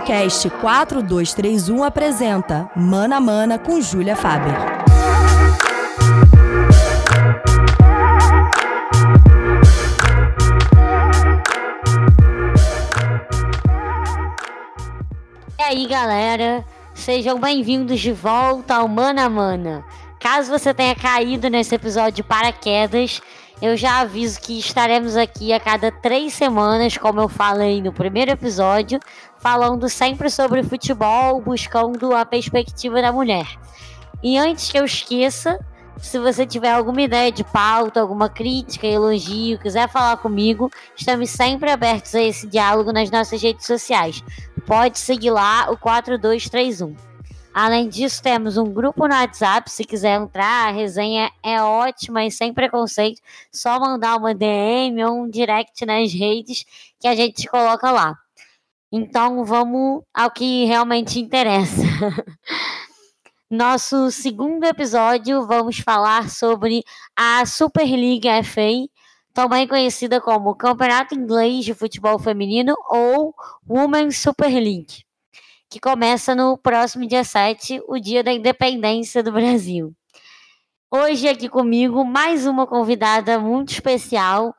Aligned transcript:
Podcast 0.00 0.48
4231 0.48 1.84
apresenta 1.84 2.70
Mana 2.74 3.20
Mana 3.20 3.58
com 3.58 3.82
Júlia 3.82 4.16
Faber. 4.16 4.54
E 15.58 15.62
aí, 15.62 15.86
galera? 15.86 16.64
Sejam 16.94 17.38
bem-vindos 17.38 18.00
de 18.00 18.10
volta 18.10 18.76
ao 18.76 18.88
Mana 18.88 19.28
Mana. 19.28 19.84
Caso 20.18 20.50
você 20.50 20.72
tenha 20.72 20.94
caído 20.94 21.50
nesse 21.50 21.74
episódio 21.74 22.12
de 22.12 22.22
paraquedas, 22.22 23.20
eu 23.62 23.76
já 23.76 24.00
aviso 24.00 24.40
que 24.40 24.58
estaremos 24.58 25.16
aqui 25.16 25.52
a 25.52 25.60
cada 25.60 25.92
três 25.92 26.32
semanas, 26.32 26.96
como 26.96 27.20
eu 27.20 27.28
falei 27.28 27.82
no 27.82 27.92
primeiro 27.92 28.30
episódio, 28.30 28.98
falando 29.38 29.88
sempre 29.88 30.30
sobre 30.30 30.62
futebol, 30.62 31.40
buscando 31.40 32.14
a 32.14 32.24
perspectiva 32.24 33.02
da 33.02 33.12
mulher. 33.12 33.46
E 34.22 34.38
antes 34.38 34.70
que 34.70 34.78
eu 34.78 34.84
esqueça, 34.84 35.58
se 35.98 36.18
você 36.18 36.46
tiver 36.46 36.72
alguma 36.72 37.02
ideia 37.02 37.30
de 37.30 37.44
pauta, 37.44 38.00
alguma 38.00 38.28
crítica, 38.28 38.86
elogio, 38.86 39.58
quiser 39.58 39.88
falar 39.88 40.16
comigo, 40.16 40.70
estamos 40.96 41.28
sempre 41.28 41.70
abertos 41.70 42.14
a 42.14 42.22
esse 42.22 42.46
diálogo 42.46 42.92
nas 42.92 43.10
nossas 43.10 43.42
redes 43.42 43.66
sociais. 43.66 44.24
Pode 44.66 44.98
seguir 44.98 45.30
lá 45.30 45.70
o 45.70 45.76
4231. 45.76 47.09
Além 47.52 47.88
disso, 47.88 48.22
temos 48.22 48.56
um 48.56 48.72
grupo 48.72 49.08
no 49.08 49.14
WhatsApp. 49.14 49.70
Se 49.70 49.84
quiser 49.84 50.20
entrar, 50.20 50.68
a 50.68 50.70
resenha 50.70 51.32
é 51.42 51.60
ótima 51.60 52.24
e 52.24 52.30
sem 52.30 52.54
preconceito. 52.54 53.20
Só 53.52 53.78
mandar 53.80 54.16
uma 54.16 54.32
DM 54.32 55.02
ou 55.04 55.22
um 55.22 55.28
direct 55.28 55.84
nas 55.84 56.12
redes 56.12 56.64
que 57.00 57.08
a 57.08 57.14
gente 57.14 57.48
coloca 57.48 57.90
lá. 57.90 58.16
Então 58.92 59.44
vamos 59.44 60.02
ao 60.14 60.30
que 60.30 60.64
realmente 60.64 61.18
interessa. 61.18 61.82
Nosso 63.50 64.12
segundo 64.12 64.64
episódio, 64.64 65.44
vamos 65.44 65.80
falar 65.80 66.30
sobre 66.30 66.84
a 67.16 67.44
Superliga 67.44 68.44
FA, 68.44 68.88
também 69.34 69.66
conhecida 69.66 70.20
como 70.20 70.54
Campeonato 70.54 71.16
Inglês 71.16 71.64
de 71.64 71.74
Futebol 71.74 72.16
Feminino 72.20 72.76
ou 72.88 73.34
Women's 73.68 74.18
Super 74.18 74.52
League 74.52 75.09
que 75.70 75.78
começa 75.78 76.34
no 76.34 76.58
próximo 76.58 77.06
dia 77.06 77.22
7, 77.22 77.80
o 77.86 77.96
dia 78.00 78.24
da 78.24 78.32
independência 78.32 79.22
do 79.22 79.30
Brasil. 79.30 79.94
Hoje 80.90 81.28
aqui 81.28 81.48
comigo 81.48 82.04
mais 82.04 82.44
uma 82.44 82.66
convidada 82.66 83.38
muito 83.38 83.72
especial. 83.72 84.52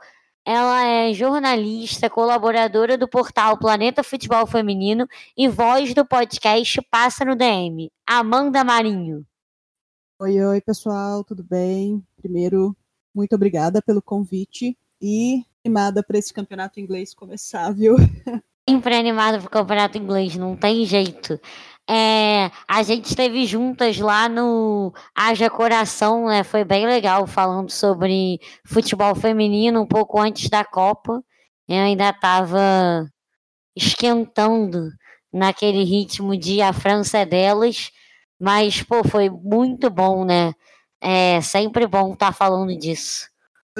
Ela 0.45 0.85
é 0.85 1.13
jornalista, 1.13 2.09
colaboradora 2.09 2.97
do 2.97 3.09
portal 3.09 3.57
Planeta 3.59 4.03
Futebol 4.03 4.47
Feminino 4.47 5.05
e 5.35 5.49
voz 5.49 5.93
do 5.93 6.05
podcast 6.05 6.81
Passa 6.89 7.25
no 7.25 7.35
DM, 7.35 7.91
Amanda 8.07 8.63
Marinho. 8.63 9.25
Oi, 10.17 10.41
oi, 10.41 10.61
pessoal, 10.61 11.25
tudo 11.25 11.43
bem? 11.43 12.01
Primeiro, 12.15 12.73
muito 13.13 13.35
obrigada 13.35 13.81
pelo 13.81 14.01
convite 14.01 14.77
e 15.01 15.43
animada 15.65 16.01
para 16.01 16.17
esse 16.17 16.33
campeonato 16.33 16.79
inglês 16.79 17.13
começar, 17.13 17.69
viu? 17.73 17.97
sempre 18.67 18.95
animada 18.95 19.39
pro 19.39 19.49
campeonato 19.49 19.97
inglês, 19.97 20.35
não 20.35 20.55
tem 20.55 20.85
jeito. 20.85 21.39
É, 21.89 22.51
a 22.67 22.83
gente 22.83 23.05
esteve 23.07 23.45
juntas 23.45 23.97
lá 23.99 24.29
no 24.29 24.93
Haja 25.15 25.49
Coração, 25.49 26.27
né? 26.27 26.43
Foi 26.43 26.63
bem 26.63 26.85
legal 26.85 27.27
falando 27.27 27.69
sobre 27.69 28.39
futebol 28.65 29.15
feminino 29.15 29.81
um 29.81 29.87
pouco 29.87 30.19
antes 30.19 30.49
da 30.49 30.63
Copa. 30.63 31.21
Eu 31.67 31.77
ainda 31.77 32.09
estava 32.09 33.05
esquentando 33.75 34.89
naquele 35.33 35.83
ritmo 35.83 36.37
de 36.37 36.61
a 36.61 36.73
França 36.73 37.19
é 37.19 37.25
delas, 37.25 37.91
mas 38.39 38.83
pô, 38.83 39.03
foi 39.07 39.29
muito 39.29 39.89
bom, 39.89 40.25
né? 40.25 40.53
É 41.01 41.41
sempre 41.41 41.87
bom 41.87 42.13
estar 42.13 42.27
tá 42.27 42.33
falando 42.33 42.77
disso. 42.77 43.30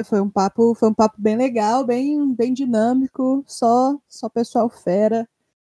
Foi 0.06 0.22
um 0.22 0.30
papo, 0.30 0.74
foi 0.74 0.90
um 0.90 0.94
papo 0.94 1.16
bem 1.20 1.36
legal, 1.36 1.84
bem, 1.86 2.34
bem 2.34 2.54
dinâmico, 2.54 3.44
só, 3.46 3.98
só 4.08 4.30
pessoal 4.30 4.70
fera. 4.70 5.28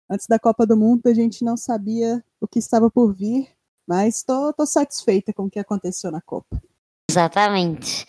Antes 0.10 0.26
da 0.28 0.40
Copa 0.40 0.66
do 0.66 0.76
Mundo 0.76 1.06
a 1.06 1.14
gente 1.14 1.44
não 1.44 1.56
sabia 1.56 2.24
o 2.42 2.48
que 2.48 2.58
estava 2.58 2.90
por 2.90 3.14
vir, 3.14 3.48
mas 3.88 4.24
tô, 4.24 4.52
tô 4.54 4.66
satisfeita 4.66 5.32
com 5.34 5.44
o 5.44 5.50
que 5.50 5.60
aconteceu 5.60 6.12
na 6.12 6.22
Copa. 6.22 6.62
Exatamente. 7.10 8.06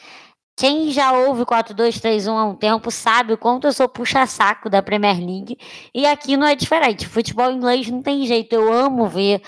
Quem 0.57 0.91
já 0.91 1.13
ouve 1.13 1.45
4-2-3-1 1.45 2.37
há 2.37 2.45
um 2.45 2.57
tempo 2.57 2.91
sabe 2.91 3.33
o 3.33 3.39
quanto 3.39 3.69
eu 3.69 3.73
sou 3.73 3.89
puxa-saco 3.89 4.69
da 4.69 4.83
Premier 4.83 5.17
League. 5.17 5.57
E 5.95 6.05
aqui 6.05 6.37
não 6.37 6.49
é 6.49 6.57
diferente. 6.57 7.07
Futebol 7.07 7.53
inglês 7.53 7.89
não 7.89 8.03
tem 8.03 8.27
jeito. 8.27 8.55
Eu 8.55 8.73
amo 8.73 9.07
ver 9.07 9.41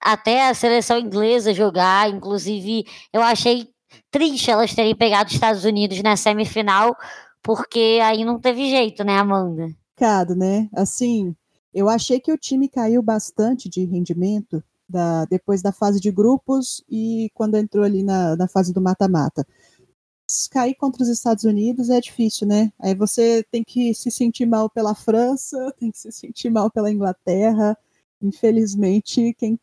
até 0.00 0.48
a 0.48 0.54
seleção 0.54 0.98
inglesa 0.98 1.54
jogar. 1.54 2.10
Inclusive, 2.10 2.84
eu 3.12 3.22
achei 3.22 3.68
triste 4.10 4.50
elas 4.50 4.74
terem 4.74 4.94
pegado 4.94 5.28
os 5.28 5.34
Estados 5.34 5.64
Unidos 5.64 6.02
na 6.02 6.16
semifinal, 6.16 6.96
porque 7.42 8.00
aí 8.02 8.24
não 8.24 8.40
teve 8.40 8.68
jeito, 8.68 9.04
né, 9.04 9.18
Amanda? 9.18 9.68
Cado, 9.96 10.34
né? 10.34 10.68
Assim, 10.74 11.34
eu 11.72 11.88
achei 11.88 12.18
que 12.18 12.32
o 12.32 12.38
time 12.38 12.68
caiu 12.68 13.02
bastante 13.02 13.68
de 13.68 13.84
rendimento 13.84 14.62
da, 14.88 15.24
depois 15.26 15.62
da 15.62 15.72
fase 15.72 16.00
de 16.00 16.10
grupos 16.10 16.82
e 16.88 17.30
quando 17.34 17.56
entrou 17.56 17.84
ali 17.84 18.02
na, 18.02 18.36
na 18.36 18.48
fase 18.48 18.72
do 18.72 18.80
mata-mata. 18.80 19.46
Cair 20.50 20.74
contra 20.74 21.02
os 21.02 21.08
Estados 21.08 21.44
Unidos 21.44 21.88
é 21.88 22.00
difícil, 22.00 22.46
né? 22.46 22.72
Aí 22.80 22.94
você 22.94 23.44
tem 23.50 23.62
que 23.62 23.94
se 23.94 24.10
sentir 24.10 24.44
mal 24.46 24.68
pela 24.68 24.94
França, 24.94 25.56
tem 25.78 25.90
que 25.90 25.98
se 25.98 26.10
sentir 26.10 26.50
mal 26.50 26.70
pela 26.70 26.90
Inglaterra. 26.90 27.76
Infelizmente, 28.20 29.34
quem 29.38 29.58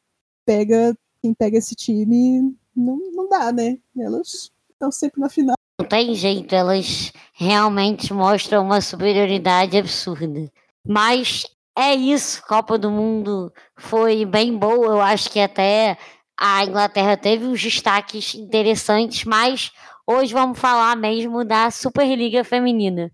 pega, 0.45 0.97
quem 1.21 1.33
pega 1.33 1.57
esse 1.57 1.75
time 1.75 2.55
não, 2.75 2.97
não 3.11 3.29
dá, 3.29 3.51
né? 3.51 3.77
Elas 3.97 4.51
estão 4.71 4.91
sempre 4.91 5.21
na 5.21 5.29
final. 5.29 5.55
Não 5.79 5.87
tem 5.87 6.13
jeito, 6.13 6.53
elas 6.53 7.11
realmente 7.33 8.13
mostram 8.13 8.63
uma 8.63 8.81
superioridade 8.81 9.77
absurda. 9.77 10.51
Mas 10.85 11.45
é 11.75 11.95
isso, 11.95 12.43
Copa 12.45 12.77
do 12.77 12.91
Mundo 12.91 13.51
foi 13.75 14.25
bem 14.25 14.55
boa. 14.55 14.87
Eu 14.87 15.01
acho 15.01 15.29
que 15.29 15.39
até 15.39 15.97
a 16.37 16.63
Inglaterra 16.63 17.17
teve 17.17 17.45
uns 17.45 17.61
destaques 17.61 18.35
interessantes, 18.35 19.23
mas 19.23 19.71
hoje 20.05 20.33
vamos 20.33 20.59
falar 20.59 20.95
mesmo 20.95 21.43
da 21.43 21.71
Superliga 21.71 22.43
Feminina, 22.43 23.11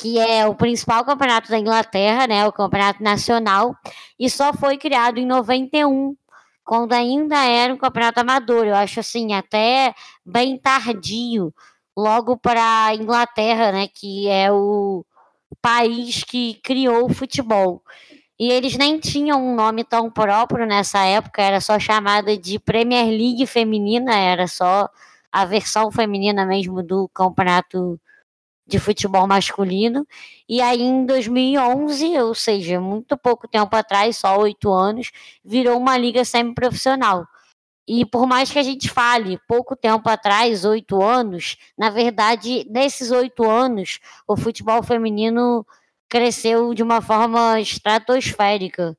que 0.00 0.18
é 0.18 0.46
o 0.46 0.54
principal 0.54 1.04
campeonato 1.04 1.50
da 1.50 1.58
Inglaterra, 1.58 2.26
né, 2.26 2.46
o 2.46 2.52
campeonato 2.52 3.02
nacional, 3.02 3.74
e 4.18 4.30
só 4.30 4.52
foi 4.52 4.78
criado 4.78 5.18
em 5.18 5.26
91 5.26 6.16
quando 6.70 6.92
ainda 6.92 7.36
era 7.44 7.74
um 7.74 7.76
campeonato 7.76 8.20
amador. 8.20 8.64
Eu 8.64 8.76
acho 8.76 9.00
assim, 9.00 9.32
até 9.32 9.92
bem 10.24 10.56
tardio, 10.56 11.52
logo 11.96 12.36
para 12.36 12.84
a 12.84 12.94
Inglaterra, 12.94 13.72
né, 13.72 13.88
que 13.92 14.28
é 14.28 14.52
o 14.52 15.04
país 15.60 16.22
que 16.22 16.60
criou 16.62 17.06
o 17.06 17.12
futebol. 17.12 17.82
E 18.38 18.52
eles 18.52 18.76
nem 18.76 19.00
tinham 19.00 19.44
um 19.44 19.56
nome 19.56 19.82
tão 19.82 20.08
próprio 20.08 20.64
nessa 20.64 21.04
época, 21.04 21.42
era 21.42 21.60
só 21.60 21.76
chamada 21.76 22.36
de 22.36 22.56
Premier 22.60 23.06
League 23.06 23.46
Feminina, 23.48 24.14
era 24.14 24.46
só 24.46 24.88
a 25.32 25.44
versão 25.44 25.90
feminina 25.90 26.46
mesmo 26.46 26.84
do 26.84 27.08
campeonato 27.08 28.00
de 28.70 28.78
futebol 28.78 29.26
masculino. 29.26 30.06
E 30.48 30.60
aí 30.60 30.82
em 30.82 31.04
2011, 31.04 32.18
ou 32.20 32.34
seja, 32.34 32.80
muito 32.80 33.16
pouco 33.18 33.48
tempo 33.48 33.74
atrás, 33.76 34.16
só 34.16 34.38
oito 34.38 34.72
anos, 34.72 35.10
virou 35.44 35.78
uma 35.78 35.96
liga 35.98 36.24
semiprofissional. 36.24 37.26
E 37.86 38.06
por 38.06 38.26
mais 38.26 38.50
que 38.50 38.58
a 38.58 38.62
gente 38.62 38.88
fale 38.88 39.38
pouco 39.48 39.74
tempo 39.74 40.08
atrás, 40.08 40.64
oito 40.64 41.02
anos, 41.02 41.56
na 41.76 41.90
verdade, 41.90 42.64
nesses 42.70 43.10
oito 43.10 43.48
anos, 43.50 43.98
o 44.28 44.36
futebol 44.36 44.82
feminino 44.82 45.66
cresceu 46.08 46.72
de 46.72 46.82
uma 46.82 47.00
forma 47.00 47.60
estratosférica 47.60 48.96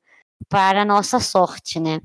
para 0.48 0.84
nossa 0.84 1.20
sorte, 1.20 1.80
né? 1.80 2.00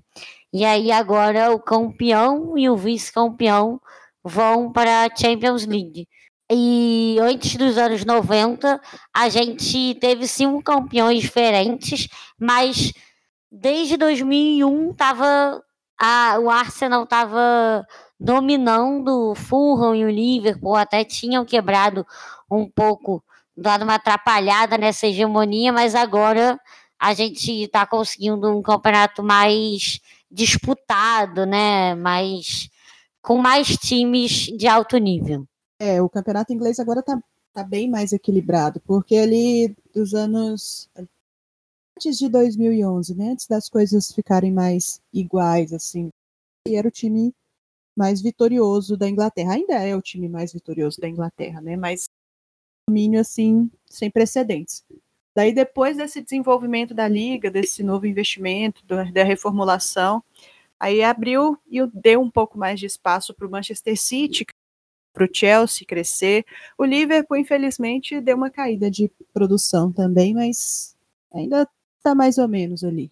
E 0.54 0.64
aí 0.64 0.92
agora 0.92 1.52
o 1.52 1.60
campeão 1.60 2.58
e 2.58 2.70
o 2.70 2.78
vice-campeão 2.78 3.82
vão 4.24 4.72
para 4.72 5.06
a 5.06 5.16
Champions 5.16 5.66
League. 5.66 6.08
E 6.50 7.18
antes 7.22 7.56
dos 7.58 7.78
anos 7.78 8.06
90, 8.06 8.80
a 9.14 9.30
gente 9.30 9.96
teve 9.96 10.28
cinco 10.28 10.64
campeões 10.64 11.22
diferentes, 11.22 12.08
mas 12.40 12.94
desde 13.52 13.98
2001 13.98 14.94
tava 14.94 15.62
a, 16.00 16.38
o 16.40 16.50
Arsenal 16.50 17.04
estava 17.04 17.86
dominando 18.20 19.32
o 19.32 19.36
Fulham 19.36 19.96
e 19.96 20.06
o 20.06 20.10
Liverpool, 20.10 20.76
até 20.76 21.04
tinham 21.04 21.44
quebrado 21.44 22.06
um 22.50 22.70
pouco, 22.70 23.24
dado 23.56 23.84
uma 23.84 23.96
atrapalhada 23.96 24.78
nessa 24.78 25.08
hegemonia, 25.08 25.74
mas 25.74 25.96
agora 25.96 26.60
a 27.00 27.14
gente 27.14 27.64
está 27.64 27.86
conseguindo 27.86 28.50
um 28.50 28.62
campeonato 28.62 29.24
mais 29.24 30.00
disputado, 30.32 31.46
né? 31.46 31.94
Mais, 31.96 32.70
com 33.22 33.38
mais 33.38 33.78
times 33.78 34.48
de 34.58 34.68
alto 34.68 34.98
nível. 34.98 35.48
É, 35.80 36.02
o 36.02 36.10
campeonato 36.10 36.54
inglês 36.54 36.80
agora 36.80 37.04
tá, 37.04 37.22
tá 37.54 37.64
bem 37.64 37.90
mais 37.90 38.12
equilibrado, 38.12 38.82
porque 38.82 39.16
ali 39.16 39.76
dos 39.94 40.14
anos 40.14 40.90
antes 41.98 42.18
de 42.20 42.30
2011, 42.30 43.16
né? 43.16 43.32
Antes 43.32 43.48
das 43.48 43.68
coisas 43.68 44.12
ficarem 44.12 44.52
mais 44.52 45.02
iguais, 45.12 45.74
assim. 45.74 46.10
E 46.68 46.76
era 46.76 46.88
o 46.88 46.92
time 46.92 47.34
mais 47.96 48.22
vitorioso 48.22 48.96
da 48.96 49.10
Inglaterra. 49.10 49.54
Ainda 49.54 49.74
é 49.76 49.96
o 49.96 50.02
time 50.02 50.30
mais 50.30 50.54
vitorioso 50.54 51.02
da 51.02 51.10
Inglaterra, 51.10 51.60
né? 51.60 51.76
Mas 51.76 52.06
domínio 52.88 53.20
assim 53.20 53.70
sem 53.88 54.10
precedentes. 54.12 54.84
Daí 55.36 55.52
depois 55.52 55.98
desse 55.98 56.22
desenvolvimento 56.22 56.94
da 56.94 57.08
liga, 57.08 57.52
desse 57.52 57.84
novo 57.84 58.08
investimento, 58.08 58.84
da 58.86 59.24
reformulação, 59.24 60.24
aí 60.80 61.04
abriu 61.04 61.58
e 61.70 61.86
deu 61.88 62.22
um 62.22 62.30
pouco 62.30 62.58
mais 62.58 62.80
de 62.80 62.86
espaço 62.86 63.34
para 63.34 63.46
o 63.46 63.52
Manchester 63.52 64.00
City, 64.00 64.46
para 65.18 65.26
o 65.26 65.30
Chelsea 65.34 65.88
crescer. 65.88 66.46
O 66.78 66.86
Liverpool, 66.86 67.38
infelizmente, 67.38 68.22
deu 68.22 68.38
uma 68.38 68.52
caída 68.52 68.92
de 68.92 69.12
produção 69.34 69.92
também, 69.92 70.36
mas 70.36 70.96
ainda 71.34 71.68
está 71.98 72.14
mais 72.14 72.38
ou 72.38 72.48
menos 72.48 72.84
ali. 72.84 73.12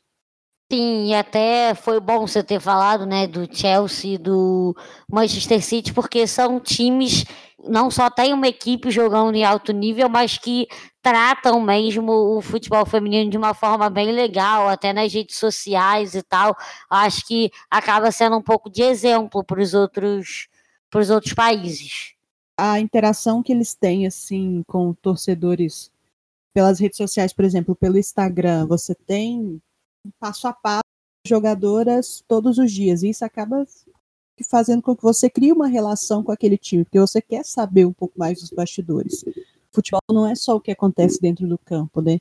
Sim, 0.72 1.08
e 1.08 1.14
até 1.14 1.76
foi 1.76 2.00
bom 2.00 2.28
você 2.28 2.44
ter 2.44 2.60
falado, 2.60 3.06
né, 3.06 3.28
do 3.28 3.48
Chelsea, 3.52 4.18
do 4.18 4.76
Manchester 5.10 5.64
City, 5.64 5.94
porque 5.94 6.26
são 6.26 6.60
times 6.60 7.26
não 7.68 7.90
só 7.90 8.10
tem 8.10 8.34
uma 8.34 8.48
equipe 8.48 8.92
jogando 8.92 9.36
em 9.36 9.44
alto 9.44 9.72
nível, 9.72 10.08
mas 10.08 10.38
que 10.38 10.68
tratam 11.02 11.60
mesmo 11.62 12.12
o 12.12 12.42
futebol 12.42 12.86
feminino 12.86 13.30
de 13.30 13.38
uma 13.38 13.54
forma 13.54 13.90
bem 13.90 14.12
legal, 14.12 14.68
até 14.68 14.94
nas 14.94 15.14
redes 15.14 15.38
sociais 15.38 16.16
e 16.16 16.22
tal. 16.24 16.56
Acho 16.90 17.26
que 17.26 17.52
acaba 17.70 18.12
sendo 18.12 18.38
um 18.38 18.42
pouco 18.42 18.70
de 18.70 18.82
exemplo 18.82 19.44
para 19.44 19.62
os 19.62 19.74
outros, 19.74 20.48
para 20.96 21.02
os 21.02 21.10
outros 21.10 21.34
países. 21.34 22.14
A 22.58 22.80
interação 22.80 23.44
que 23.44 23.52
eles 23.52 23.74
têm 23.76 24.08
assim 24.08 24.64
com 24.66 24.94
torcedores 24.94 25.92
pelas 26.54 26.80
redes 26.80 26.96
sociais, 26.96 27.34
por 27.34 27.44
exemplo, 27.44 27.76
pelo 27.76 27.98
Instagram, 27.98 28.66
você 28.66 28.96
tem 28.96 29.62
passo 30.18 30.48
a 30.48 30.54
passo 30.54 30.86
jogadoras 31.28 32.24
todos 32.26 32.58
os 32.58 32.72
dias. 32.72 33.04
E 33.04 33.10
isso 33.10 33.26
acaba 33.26 33.68
fazendo 34.50 34.82
com 34.82 34.96
que 34.96 35.04
você 35.04 35.30
crie 35.30 35.52
uma 35.52 35.68
relação 35.68 36.24
com 36.24 36.32
aquele 36.32 36.58
time, 36.58 36.86
porque 36.86 37.00
você 37.00 37.22
quer 37.22 37.44
saber 37.44 37.84
um 37.84 37.92
pouco 37.92 38.18
mais 38.18 38.40
dos 38.40 38.52
bastidores. 38.52 39.26
Futebol 39.74 40.00
não 40.10 40.26
é 40.26 40.34
só 40.34 40.56
o 40.56 40.62
que 40.62 40.72
acontece 40.72 41.20
dentro 41.20 41.46
do 41.46 41.58
campo, 41.58 42.02
né? 42.02 42.20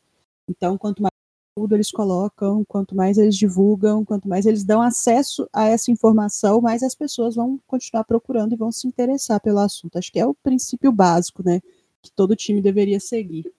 Então, 0.49 0.77
quanto 0.77 1.01
mais 1.01 1.14
tudo 1.55 1.75
eles 1.75 1.91
colocam, 1.91 2.65
quanto 2.67 2.97
mais 2.97 3.17
eles 3.17 3.37
divulgam, 3.37 4.05
quanto 4.05 4.29
mais 4.29 4.45
eles 4.45 4.65
dão 4.65 4.83
acesso 4.83 5.49
a 5.53 5.65
essa 5.67 5.91
informação, 5.91 6.61
mais 6.61 6.83
as 6.83 6.95
pessoas 6.95 7.37
vão 7.37 7.61
continuar 7.67 8.05
procurando 8.05 8.53
e 8.53 8.57
vão 8.57 8.73
se 8.73 8.89
interessar 8.89 9.41
pelo 9.41 9.61
assunto. 9.61 9.97
Acho 9.97 10.11
que 10.11 10.19
é 10.19 10.27
o 10.27 10.35
princípio 10.35 10.91
básico, 10.91 11.43
né? 11.45 11.61
Que 12.03 12.11
todo 12.11 12.35
time 12.35 12.61
deveria 12.61 12.99
seguir. 12.99 13.51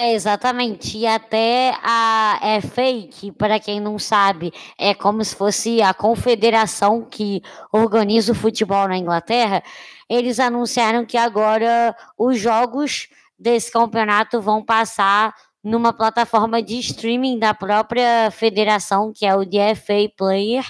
É, 0.00 0.14
exatamente. 0.14 0.98
E 0.98 1.06
até 1.06 1.72
a 1.82 2.38
FA, 2.62 3.08
que 3.10 3.32
para 3.32 3.58
quem 3.58 3.80
não 3.80 3.98
sabe, 3.98 4.52
é 4.76 4.94
como 4.94 5.24
se 5.24 5.34
fosse 5.34 5.82
a 5.82 5.92
confederação 5.92 7.02
que 7.02 7.42
organiza 7.72 8.32
o 8.32 8.34
futebol 8.34 8.86
na 8.86 8.96
Inglaterra, 8.96 9.62
eles 10.08 10.38
anunciaram 10.38 11.04
que 11.04 11.16
agora 11.16 11.96
os 12.16 12.38
jogos 12.38 13.08
desse 13.38 13.70
campeonato 13.70 14.40
vão 14.40 14.64
passar 14.64 15.34
numa 15.62 15.92
plataforma 15.92 16.62
de 16.62 16.78
streaming 16.78 17.38
da 17.38 17.52
própria 17.54 18.30
federação, 18.30 19.12
que 19.12 19.26
é 19.26 19.34
o 19.34 19.44
DFA 19.44 20.08
Player, 20.16 20.64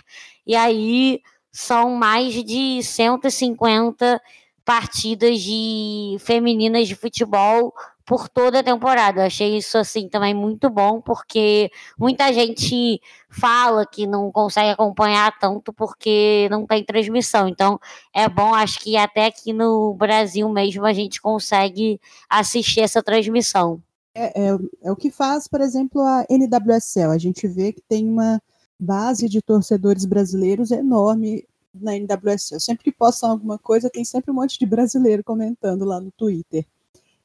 e 0.46 0.56
aí 0.56 1.20
são 1.52 1.90
mais 1.90 2.34
de 2.44 2.82
150 2.82 4.20
partidas 4.64 5.40
de 5.40 6.16
femininas 6.20 6.86
de 6.86 6.94
futebol 6.94 7.72
por 8.08 8.26
toda 8.26 8.60
a 8.60 8.62
temporada. 8.62 9.20
Eu 9.20 9.26
achei 9.26 9.56
isso 9.56 9.76
assim 9.76 10.08
também 10.08 10.32
muito 10.32 10.70
bom, 10.70 11.00
porque 11.00 11.70
muita 11.98 12.32
gente 12.32 13.00
fala 13.28 13.84
que 13.86 14.06
não 14.06 14.32
consegue 14.32 14.70
acompanhar 14.70 15.38
tanto 15.38 15.72
porque 15.74 16.48
não 16.50 16.66
tem 16.66 16.82
transmissão. 16.82 17.48
Então 17.48 17.78
é 18.14 18.26
bom, 18.28 18.54
acho 18.54 18.80
que 18.80 18.96
até 18.96 19.26
aqui 19.26 19.52
no 19.52 19.94
Brasil 19.94 20.48
mesmo 20.48 20.86
a 20.86 20.92
gente 20.94 21.20
consegue 21.20 22.00
assistir 22.30 22.80
essa 22.80 23.02
transmissão. 23.02 23.82
É, 24.18 24.32
é, 24.34 24.58
é 24.82 24.90
o 24.90 24.96
que 24.96 25.10
faz, 25.10 25.46
por 25.46 25.60
exemplo, 25.60 26.00
a 26.02 26.26
NWSL. 26.28 27.12
A 27.12 27.18
gente 27.18 27.46
vê 27.46 27.72
que 27.72 27.80
tem 27.80 28.08
uma 28.08 28.42
base 28.78 29.28
de 29.28 29.40
torcedores 29.40 30.04
brasileiros 30.04 30.72
enorme 30.72 31.46
na 31.72 31.92
NWSL. 31.96 32.60
Sempre 32.60 32.84
que 32.84 32.92
postam 32.92 33.30
alguma 33.30 33.58
coisa, 33.58 33.88
tem 33.88 34.04
sempre 34.04 34.32
um 34.32 34.34
monte 34.34 34.58
de 34.58 34.66
brasileiro 34.66 35.22
comentando 35.22 35.84
lá 35.84 36.00
no 36.00 36.10
Twitter. 36.10 36.66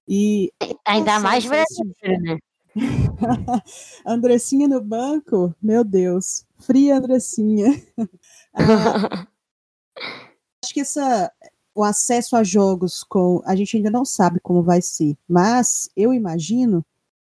E 0.08 0.52
ainda 0.86 1.20
mais 1.20 1.46
brasileiro, 1.46 2.22
né? 2.22 2.38
Andressinha 4.06 4.68
no 4.68 4.82
banco, 4.82 5.56
meu 5.62 5.84
Deus, 5.84 6.46
fria 6.60 6.98
Andressinha. 6.98 7.70
ah, 8.54 9.28
acho 10.64 10.74
que 10.74 10.82
essa, 10.82 11.32
o 11.76 11.84
acesso 11.84 12.36
a 12.36 12.44
jogos 12.44 13.04
com 13.04 13.42
a 13.46 13.56
gente 13.56 13.78
ainda 13.78 13.90
não 13.90 14.06
sabe 14.06 14.40
como 14.40 14.62
vai 14.62 14.82
ser, 14.82 15.18
mas 15.28 15.90
eu 15.96 16.14
imagino 16.14 16.86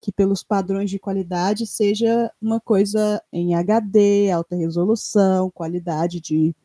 que 0.02 0.12
pelos 0.12 0.44
padrões 0.44 0.90
de 0.90 0.98
qualidade 0.98 1.68
seja 1.68 2.32
uma 2.42 2.60
coisa 2.60 3.22
em 3.34 3.54
HD, 3.54 4.32
alta 4.32 4.56
resolução, 4.56 5.52
qualidade 5.52 6.22
de 6.22 6.56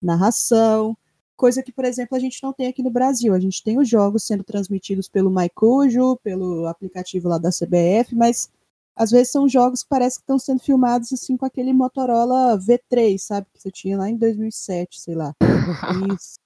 narração, 0.00 0.96
coisa 1.36 1.62
que, 1.62 1.72
por 1.72 1.84
exemplo, 1.84 2.16
a 2.16 2.20
gente 2.20 2.42
não 2.42 2.52
tem 2.52 2.68
aqui 2.68 2.82
no 2.82 2.90
Brasil. 2.90 3.34
A 3.34 3.40
gente 3.40 3.62
tem 3.62 3.78
os 3.78 3.88
jogos 3.88 4.24
sendo 4.24 4.44
transmitidos 4.44 5.08
pelo 5.08 5.30
Maicujo, 5.30 6.16
pelo 6.22 6.66
aplicativo 6.66 7.28
lá 7.28 7.38
da 7.38 7.50
CBF, 7.50 8.14
mas 8.14 8.50
às 8.94 9.10
vezes 9.10 9.32
são 9.32 9.48
jogos 9.48 9.82
que 9.82 9.88
parece 9.88 10.18
que 10.18 10.22
estão 10.22 10.38
sendo 10.38 10.60
filmados 10.60 11.12
assim 11.12 11.36
com 11.36 11.46
aquele 11.46 11.72
Motorola 11.72 12.58
V3, 12.58 13.18
sabe? 13.18 13.46
Que 13.52 13.62
você 13.62 13.70
tinha 13.70 13.96
lá 13.96 14.08
em 14.08 14.16
2007, 14.16 15.00
sei 15.00 15.14
lá. 15.14 15.34
E 15.42 16.41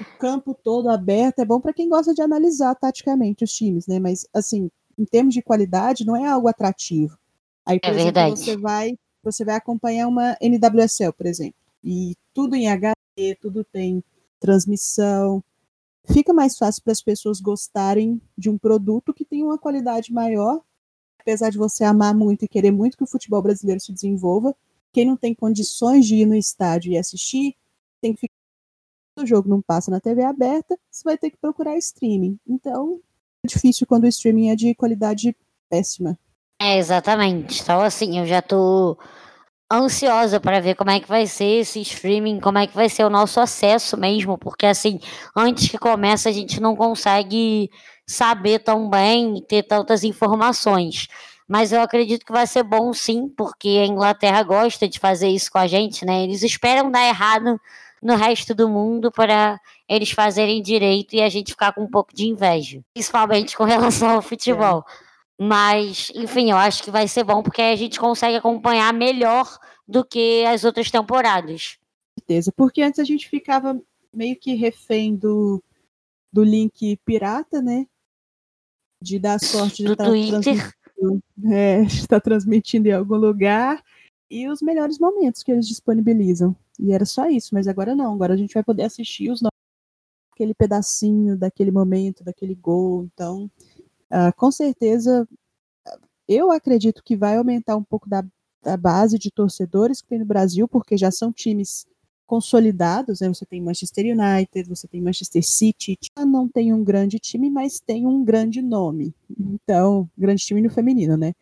o 0.00 0.18
campo 0.18 0.54
todo 0.54 0.88
aberto 0.88 1.40
é 1.40 1.44
bom 1.44 1.60
para 1.60 1.72
quem 1.72 1.88
gosta 1.88 2.14
de 2.14 2.22
analisar 2.22 2.74
taticamente 2.74 3.44
os 3.44 3.52
times, 3.52 3.86
né? 3.86 3.98
Mas, 3.98 4.26
assim, 4.32 4.70
em 4.98 5.04
termos 5.04 5.34
de 5.34 5.42
qualidade, 5.42 6.06
não 6.06 6.16
é 6.16 6.26
algo 6.26 6.48
atrativo. 6.48 7.18
Aí, 7.66 7.78
por 7.78 7.88
é 7.88 7.90
exemplo, 7.90 8.04
verdade. 8.04 8.40
você 8.40 8.56
vai, 8.56 8.98
você 9.22 9.44
vai 9.44 9.56
acompanhar 9.56 10.08
uma 10.08 10.36
NWSL, 10.40 11.12
por 11.12 11.26
exemplo, 11.26 11.54
e 11.82 12.16
tudo 12.32 12.54
em 12.54 12.68
HD, 12.68 13.34
tudo 13.40 13.64
tem 13.64 14.02
transmissão. 14.40 15.42
Fica 16.06 16.32
mais 16.32 16.56
fácil 16.56 16.82
para 16.82 16.92
as 16.92 17.02
pessoas 17.02 17.40
gostarem 17.40 18.20
de 18.36 18.50
um 18.50 18.58
produto 18.58 19.14
que 19.14 19.24
tem 19.24 19.42
uma 19.42 19.58
qualidade 19.58 20.12
maior, 20.12 20.60
apesar 21.18 21.50
de 21.50 21.58
você 21.58 21.84
amar 21.84 22.14
muito 22.14 22.44
e 22.44 22.48
querer 22.48 22.70
muito 22.70 22.96
que 22.96 23.04
o 23.04 23.06
futebol 23.08 23.40
brasileiro 23.40 23.80
se 23.80 23.92
desenvolva. 23.92 24.54
Quem 24.92 25.06
não 25.06 25.16
tem 25.16 25.34
condições 25.34 26.06
de 26.06 26.16
ir 26.16 26.26
no 26.26 26.34
estádio 26.34 26.92
e 26.92 26.98
assistir, 26.98 27.56
tem 28.00 28.12
que 28.12 28.20
ficar. 28.20 28.33
O 29.16 29.26
jogo 29.26 29.48
não 29.48 29.62
passa 29.62 29.90
na 29.90 30.00
TV 30.00 30.24
aberta, 30.24 30.76
você 30.90 31.02
vai 31.04 31.16
ter 31.16 31.30
que 31.30 31.36
procurar 31.36 31.76
streaming. 31.76 32.38
Então, 32.46 33.00
é 33.44 33.48
difícil 33.48 33.86
quando 33.86 34.04
o 34.04 34.08
streaming 34.08 34.50
é 34.50 34.56
de 34.56 34.74
qualidade 34.74 35.36
péssima. 35.70 36.18
É, 36.60 36.78
exatamente. 36.78 37.62
Então, 37.62 37.80
assim, 37.80 38.18
eu 38.18 38.26
já 38.26 38.42
tô 38.42 38.98
ansiosa 39.72 40.40
para 40.40 40.60
ver 40.60 40.74
como 40.74 40.90
é 40.90 41.00
que 41.00 41.08
vai 41.08 41.26
ser 41.26 41.60
esse 41.60 41.80
streaming, 41.80 42.40
como 42.40 42.58
é 42.58 42.66
que 42.66 42.74
vai 42.74 42.88
ser 42.88 43.04
o 43.04 43.10
nosso 43.10 43.40
acesso 43.40 43.96
mesmo, 43.96 44.36
porque 44.38 44.66
assim, 44.66 45.00
antes 45.34 45.68
que 45.68 45.78
comece 45.78 46.28
a 46.28 46.32
gente 46.32 46.60
não 46.60 46.76
consegue 46.76 47.70
saber 48.06 48.60
tão 48.60 48.88
bem 48.88 49.42
ter 49.48 49.62
tantas 49.62 50.04
informações. 50.04 51.08
Mas 51.46 51.72
eu 51.72 51.80
acredito 51.80 52.24
que 52.24 52.32
vai 52.32 52.46
ser 52.46 52.62
bom 52.62 52.92
sim, 52.92 53.28
porque 53.28 53.68
a 53.82 53.86
Inglaterra 53.86 54.42
gosta 54.42 54.88
de 54.88 54.98
fazer 54.98 55.28
isso 55.28 55.50
com 55.50 55.58
a 55.58 55.66
gente, 55.66 56.04
né? 56.04 56.22
Eles 56.24 56.42
esperam 56.42 56.90
dar 56.90 57.06
errado 57.06 57.60
no 58.04 58.16
resto 58.16 58.54
do 58.54 58.68
mundo 58.68 59.10
para 59.10 59.58
eles 59.88 60.10
fazerem 60.10 60.60
direito 60.60 61.16
e 61.16 61.22
a 61.22 61.28
gente 61.30 61.52
ficar 61.52 61.72
com 61.72 61.84
um 61.84 61.90
pouco 61.90 62.14
de 62.14 62.26
inveja, 62.26 62.84
principalmente 62.92 63.56
com 63.56 63.64
relação 63.64 64.10
ao 64.10 64.20
futebol. 64.20 64.84
É. 64.86 65.04
Mas, 65.42 66.12
enfim, 66.14 66.50
eu 66.50 66.56
acho 66.58 66.82
que 66.82 66.90
vai 66.90 67.08
ser 67.08 67.24
bom 67.24 67.42
porque 67.42 67.62
a 67.62 67.74
gente 67.74 67.98
consegue 67.98 68.36
acompanhar 68.36 68.92
melhor 68.92 69.58
do 69.88 70.04
que 70.04 70.44
as 70.44 70.64
outras 70.64 70.90
temporadas. 70.90 71.78
certeza, 72.18 72.52
porque 72.54 72.82
antes 72.82 73.00
a 73.00 73.04
gente 73.04 73.26
ficava 73.26 73.80
meio 74.12 74.36
que 74.36 74.54
refém 74.54 75.16
do, 75.16 75.62
do 76.30 76.44
link 76.44 76.98
pirata, 77.06 77.62
né? 77.62 77.86
De 79.00 79.18
dar 79.18 79.40
sorte 79.40 79.82
de 79.82 79.92
estar 79.92 80.04
transmitindo, 80.04 81.22
é, 81.50 81.80
estar 81.88 82.20
transmitindo 82.20 82.88
em 82.88 82.92
algum 82.92 83.16
lugar 83.16 83.82
e 84.30 84.48
os 84.48 84.62
melhores 84.62 84.98
momentos 84.98 85.42
que 85.42 85.52
eles 85.52 85.66
disponibilizam. 85.66 86.56
E 86.78 86.92
era 86.92 87.04
só 87.04 87.28
isso, 87.28 87.54
mas 87.54 87.68
agora 87.68 87.94
não. 87.94 88.14
Agora 88.14 88.34
a 88.34 88.36
gente 88.36 88.54
vai 88.54 88.62
poder 88.64 88.84
assistir 88.84 89.30
os 89.30 89.40
aquele 90.32 90.54
pedacinho 90.54 91.36
daquele 91.36 91.70
momento, 91.70 92.24
daquele 92.24 92.56
gol. 92.56 93.04
Então, 93.04 93.48
Uh, 94.14 94.32
com 94.36 94.52
certeza, 94.52 95.26
eu 96.28 96.52
acredito 96.52 97.02
que 97.02 97.16
vai 97.16 97.36
aumentar 97.36 97.76
um 97.76 97.82
pouco 97.82 98.08
da, 98.08 98.24
da, 98.62 98.76
base 98.76 99.18
de 99.18 99.28
torcedores 99.28 100.00
que 100.00 100.08
tem 100.08 100.20
no 100.20 100.24
Brasil, 100.24 100.68
porque 100.68 100.96
já 100.96 101.10
são 101.10 101.32
times 101.32 101.84
consolidados, 102.24 103.20
né? 103.20 103.28
Você 103.28 103.44
tem 103.44 103.60
Manchester 103.60 104.04
United, 104.16 104.68
você 104.68 104.86
tem 104.86 105.00
Manchester 105.00 105.44
City, 105.44 105.98
não 106.16 106.48
tem 106.48 106.72
um 106.72 106.84
grande 106.84 107.18
time, 107.18 107.50
mas 107.50 107.80
tem 107.80 108.06
um 108.06 108.24
grande 108.24 108.62
nome. 108.62 109.12
Então, 109.38 110.08
grande 110.16 110.44
time 110.44 110.62
no 110.62 110.70
feminino, 110.70 111.16
né? 111.16 111.34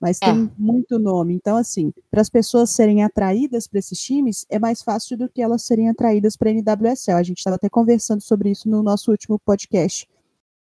Mas 0.00 0.18
tem 0.18 0.30
é. 0.30 0.50
muito 0.56 0.98
nome. 0.98 1.34
Então, 1.34 1.56
assim, 1.56 1.92
para 2.10 2.20
as 2.20 2.30
pessoas 2.30 2.70
serem 2.70 3.02
atraídas 3.02 3.66
para 3.66 3.78
esses 3.78 4.00
times, 4.00 4.46
é 4.48 4.58
mais 4.58 4.82
fácil 4.82 5.16
do 5.16 5.28
que 5.28 5.42
elas 5.42 5.62
serem 5.62 5.88
atraídas 5.88 6.36
para 6.36 6.50
a 6.50 6.52
NWSL. 6.52 7.16
A 7.16 7.22
gente 7.22 7.38
estava 7.38 7.56
até 7.56 7.68
conversando 7.68 8.20
sobre 8.20 8.50
isso 8.50 8.68
no 8.68 8.82
nosso 8.82 9.10
último 9.10 9.38
podcast. 9.38 10.08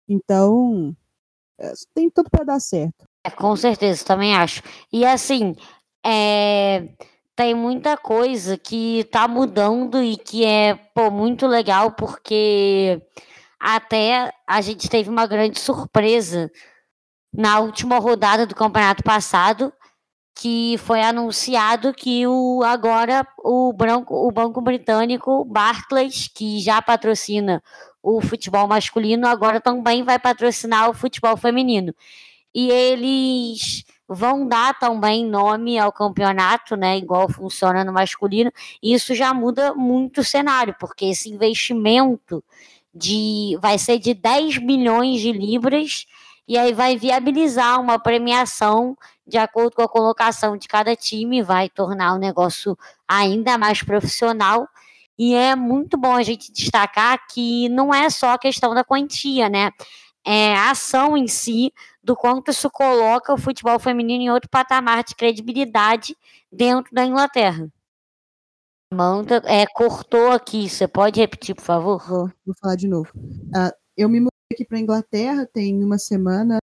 Então, 0.07 0.95
é, 1.59 1.73
tem 1.93 2.09
tudo 2.09 2.29
para 2.29 2.43
dar 2.43 2.59
certo. 2.59 3.07
É, 3.23 3.29
com 3.29 3.55
certeza, 3.55 4.03
também 4.03 4.35
acho. 4.35 4.63
E 4.91 5.05
assim, 5.05 5.55
é, 6.03 6.87
tem 7.35 7.53
muita 7.53 7.95
coisa 7.97 8.57
que 8.57 8.99
está 8.99 9.27
mudando 9.27 10.01
e 10.01 10.17
que 10.17 10.43
é 10.43 10.75
pô, 10.95 11.11
muito 11.11 11.45
legal, 11.45 11.91
porque 11.91 13.01
até 13.59 14.31
a 14.47 14.61
gente 14.61 14.89
teve 14.89 15.09
uma 15.09 15.27
grande 15.27 15.59
surpresa 15.59 16.49
na 17.33 17.59
última 17.59 17.99
rodada 17.99 18.45
do 18.45 18.55
campeonato 18.55 19.03
passado, 19.03 19.71
que 20.35 20.77
foi 20.79 21.01
anunciado 21.01 21.93
que 21.93 22.25
o 22.25 22.63
agora 22.63 23.27
o, 23.37 23.73
branco, 23.73 24.15
o 24.15 24.31
banco 24.31 24.61
britânico 24.61 25.43
Barclays, 25.43 26.29
que 26.33 26.59
já 26.59 26.81
patrocina 26.81 27.61
o 28.01 28.21
futebol 28.21 28.65
masculino, 28.67 29.27
agora 29.27 29.59
também 29.59 30.03
vai 30.03 30.17
patrocinar 30.17 30.89
o 30.89 30.93
futebol 30.93 31.35
feminino. 31.35 31.93
E 32.55 32.71
eles 32.71 33.83
vão 34.07 34.47
dar 34.47 34.79
também 34.79 35.25
nome 35.25 35.77
ao 35.77 35.91
campeonato, 35.91 36.75
né, 36.75 36.97
igual 36.97 37.29
funciona 37.29 37.83
no 37.83 37.93
masculino. 37.93 38.51
E 38.81 38.93
isso 38.93 39.13
já 39.13 39.33
muda 39.33 39.75
muito 39.75 40.21
o 40.21 40.23
cenário, 40.23 40.75
porque 40.79 41.05
esse 41.05 41.29
investimento 41.29 42.43
de 42.95 43.57
vai 43.61 43.77
ser 43.77 43.99
de 43.99 44.13
10 44.13 44.57
milhões 44.59 45.21
de 45.21 45.31
libras 45.31 46.07
e 46.49 46.57
aí 46.57 46.73
vai 46.73 46.97
viabilizar 46.97 47.79
uma 47.79 47.99
premiação 47.99 48.97
de 49.27 49.37
acordo 49.37 49.75
com 49.75 49.83
a 49.83 49.87
colocação 49.87 50.57
de 50.57 50.67
cada 50.67 50.95
time, 50.95 51.43
vai 51.43 51.69
tornar 51.69 52.15
o 52.15 52.17
negócio 52.17 52.75
ainda 53.07 53.55
mais 53.55 53.83
profissional. 53.83 54.67
E 55.15 55.35
é 55.35 55.55
muito 55.55 55.95
bom 55.95 56.15
a 56.15 56.23
gente 56.23 56.51
destacar 56.51 57.27
que 57.27 57.69
não 57.69 57.93
é 57.93 58.09
só 58.09 58.31
a 58.31 58.39
questão 58.39 58.73
da 58.73 58.83
quantia, 58.83 59.47
né? 59.47 59.69
É 60.25 60.55
a 60.55 60.71
ação 60.71 61.15
em 61.15 61.27
si, 61.27 61.71
do 62.03 62.15
quanto 62.15 62.49
isso 62.49 62.67
coloca 62.71 63.31
o 63.31 63.37
futebol 63.37 63.77
feminino 63.77 64.23
em 64.23 64.31
outro 64.31 64.49
patamar 64.49 65.03
de 65.03 65.13
credibilidade 65.13 66.17
dentro 66.51 66.91
da 66.91 67.05
Inglaterra. 67.05 67.69
Amanda, 68.91 69.43
é, 69.45 69.67
cortou 69.67 70.31
aqui, 70.31 70.67
você 70.67 70.87
pode 70.87 71.19
repetir, 71.19 71.53
por 71.53 71.63
favor? 71.63 72.03
Vou, 72.07 72.55
falar 72.59 72.75
de 72.75 72.87
novo. 72.87 73.11
Uh, 73.15 73.71
eu 73.95 74.09
me 74.09 74.19
aqui 74.59 74.65
para 74.65 74.79
Inglaterra, 74.79 75.45
tem 75.45 75.81
uma 75.81 75.97
semana 75.97 76.57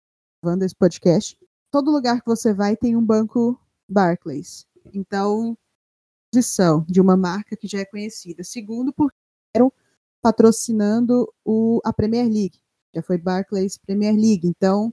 gravando 0.42 0.64
esse 0.64 0.75
podcast. 0.75 1.38
Todo 1.70 1.90
lugar 1.90 2.20
que 2.20 2.26
você 2.26 2.54
vai 2.54 2.75
tem 2.75 2.96
um 2.96 3.04
banco 3.04 3.61
Barclays. 3.87 4.66
Então, 4.94 5.56
posição 6.32 6.87
de 6.88 7.02
uma 7.02 7.18
marca 7.18 7.54
que 7.54 7.68
já 7.68 7.80
é 7.80 7.84
conhecida. 7.84 8.42
Segundo, 8.42 8.94
porque 8.94 9.14
eram 9.54 9.70
patrocinando 10.22 11.30
o, 11.44 11.80
a 11.84 11.92
Premier 11.92 12.25
League. 12.25 12.58
Já 12.94 13.02
foi 13.02 13.18
Barclays 13.18 13.76
Premier 13.76 14.14
League. 14.14 14.49
Então, 14.49 14.92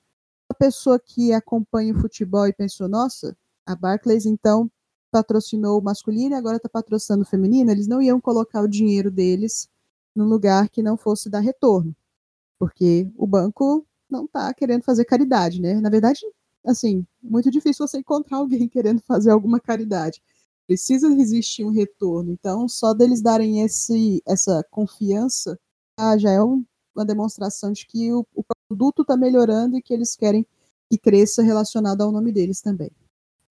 a 0.50 0.54
pessoa 0.54 1.00
que 1.00 1.32
acompanha 1.32 1.94
o 1.94 2.02
futebol 2.02 2.48
e 2.48 2.54
pensou, 2.54 2.90
nossa, 2.90 3.38
a 3.66 3.78
Barclays 3.78 4.26
então 4.26 4.70
patrocinou 5.10 5.80
o 5.80 5.84
masculino 5.84 6.36
e 6.36 6.38
agora 6.38 6.58
está 6.58 6.68
patrocinando 6.68 7.24
o 7.24 7.28
feminino, 7.28 7.72
eles 7.72 7.88
não 7.88 8.02
iam 8.02 8.20
colocar 8.20 8.62
o 8.62 8.68
dinheiro 8.68 9.10
deles 9.10 9.70
num 10.14 10.26
lugar 10.26 10.68
que 10.68 10.84
não 10.84 10.98
fosse 10.98 11.30
dar 11.30 11.40
retorno 11.40 11.96
porque 12.60 13.10
o 13.18 13.26
banco 13.26 13.86
não 14.10 14.26
está 14.26 14.54
querendo 14.54 14.84
fazer 14.84 15.06
caridade, 15.06 15.62
né? 15.62 15.76
Na 15.80 15.90
verdade, 15.90 16.20
assim, 16.66 17.06
muito 17.24 17.50
difícil 17.50 17.88
você 17.88 18.00
encontrar 18.00 18.38
alguém 18.38 18.68
querendo 18.70 19.02
fazer 19.02 19.32
alguma 19.32 19.60
caridade. 19.60 20.22
Precisa 20.68 21.08
existir 21.08 21.64
um 21.66 21.72
retorno. 21.72 22.32
Então, 22.32 22.68
só 22.68 22.94
deles 22.94 23.22
darem 23.22 23.62
esse, 23.62 24.22
essa 24.28 24.64
confiança 24.70 25.58
ah, 25.98 26.18
já 26.18 26.32
é 26.32 26.44
um, 26.44 26.64
uma 26.96 27.06
demonstração 27.06 27.72
de 27.72 27.88
que 27.88 28.14
o, 28.14 28.26
o 28.36 28.44
produto 28.68 29.02
está 29.02 29.18
melhorando 29.18 29.78
e 29.78 29.82
que 29.82 29.94
eles 29.94 30.16
querem 30.16 30.46
que 30.92 30.98
cresça 30.98 31.42
relacionado 31.42 32.02
ao 32.02 32.12
nome 32.12 32.32
deles 32.32 32.62
também. 32.62 32.92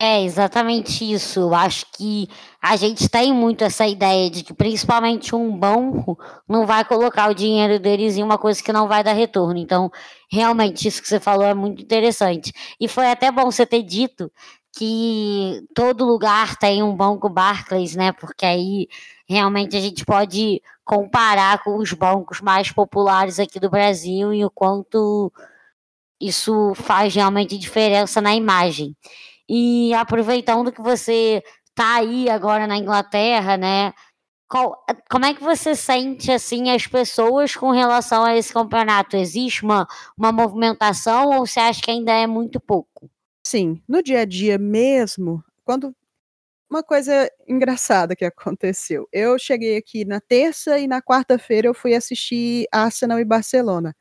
É 0.00 0.22
exatamente 0.22 1.10
isso. 1.12 1.40
Eu 1.40 1.54
acho 1.54 1.84
que 1.92 2.28
a 2.62 2.76
gente 2.76 3.08
tem 3.08 3.32
muito 3.32 3.64
essa 3.64 3.84
ideia 3.86 4.30
de 4.30 4.44
que 4.44 4.54
principalmente 4.54 5.34
um 5.34 5.56
banco 5.56 6.16
não 6.48 6.64
vai 6.66 6.84
colocar 6.84 7.28
o 7.28 7.34
dinheiro 7.34 7.80
deles 7.80 8.16
em 8.16 8.22
uma 8.22 8.38
coisa 8.38 8.62
que 8.62 8.72
não 8.72 8.86
vai 8.86 9.02
dar 9.02 9.12
retorno. 9.12 9.58
Então, 9.58 9.90
realmente, 10.30 10.86
isso 10.86 11.02
que 11.02 11.08
você 11.08 11.18
falou 11.18 11.44
é 11.44 11.52
muito 11.54 11.82
interessante. 11.82 12.52
E 12.80 12.86
foi 12.86 13.10
até 13.10 13.32
bom 13.32 13.50
você 13.50 13.66
ter 13.66 13.82
dito 13.82 14.30
que 14.76 15.62
todo 15.74 16.04
lugar 16.04 16.56
tem 16.56 16.80
um 16.80 16.94
banco 16.94 17.28
Barclays, 17.28 17.96
né? 17.96 18.12
Porque 18.12 18.46
aí 18.46 18.86
realmente 19.28 19.76
a 19.76 19.80
gente 19.80 20.04
pode 20.04 20.62
comparar 20.84 21.62
com 21.64 21.76
os 21.76 21.92
bancos 21.92 22.40
mais 22.40 22.70
populares 22.70 23.40
aqui 23.40 23.58
do 23.58 23.68
Brasil 23.68 24.32
e 24.32 24.44
o 24.44 24.50
quanto 24.50 25.32
isso 26.20 26.72
faz 26.76 27.14
realmente 27.14 27.58
diferença 27.58 28.20
na 28.20 28.34
imagem. 28.34 28.96
E 29.48 29.94
aproveitando 29.94 30.72
que 30.72 30.82
você 30.82 31.42
está 31.68 31.96
aí 31.96 32.28
agora 32.28 32.66
na 32.66 32.76
Inglaterra, 32.76 33.56
né? 33.56 33.92
Qual, 34.48 34.84
como 35.10 35.26
é 35.26 35.34
que 35.34 35.42
você 35.42 35.74
sente 35.74 36.32
assim 36.32 36.70
as 36.70 36.86
pessoas 36.86 37.54
com 37.54 37.70
relação 37.70 38.24
a 38.24 38.36
esse 38.36 38.52
campeonato? 38.52 39.16
Existe 39.16 39.62
uma, 39.62 39.86
uma 40.16 40.32
movimentação 40.32 41.30
ou 41.38 41.46
você 41.46 41.60
acha 41.60 41.82
que 41.82 41.90
ainda 41.90 42.12
é 42.12 42.26
muito 42.26 42.58
pouco? 42.58 43.10
Sim, 43.46 43.82
no 43.86 44.02
dia 44.02 44.20
a 44.20 44.24
dia 44.24 44.58
mesmo, 44.58 45.44
quando 45.64 45.94
uma 46.70 46.82
coisa 46.82 47.30
engraçada 47.46 48.14
que 48.14 48.24
aconteceu. 48.24 49.08
Eu 49.12 49.38
cheguei 49.38 49.76
aqui 49.76 50.04
na 50.04 50.20
terça 50.20 50.78
e 50.78 50.86
na 50.86 51.00
quarta-feira 51.00 51.66
eu 51.66 51.74
fui 51.74 51.94
assistir 51.94 52.66
Arsenal 52.70 53.18
e 53.18 53.24
Barcelona, 53.24 53.96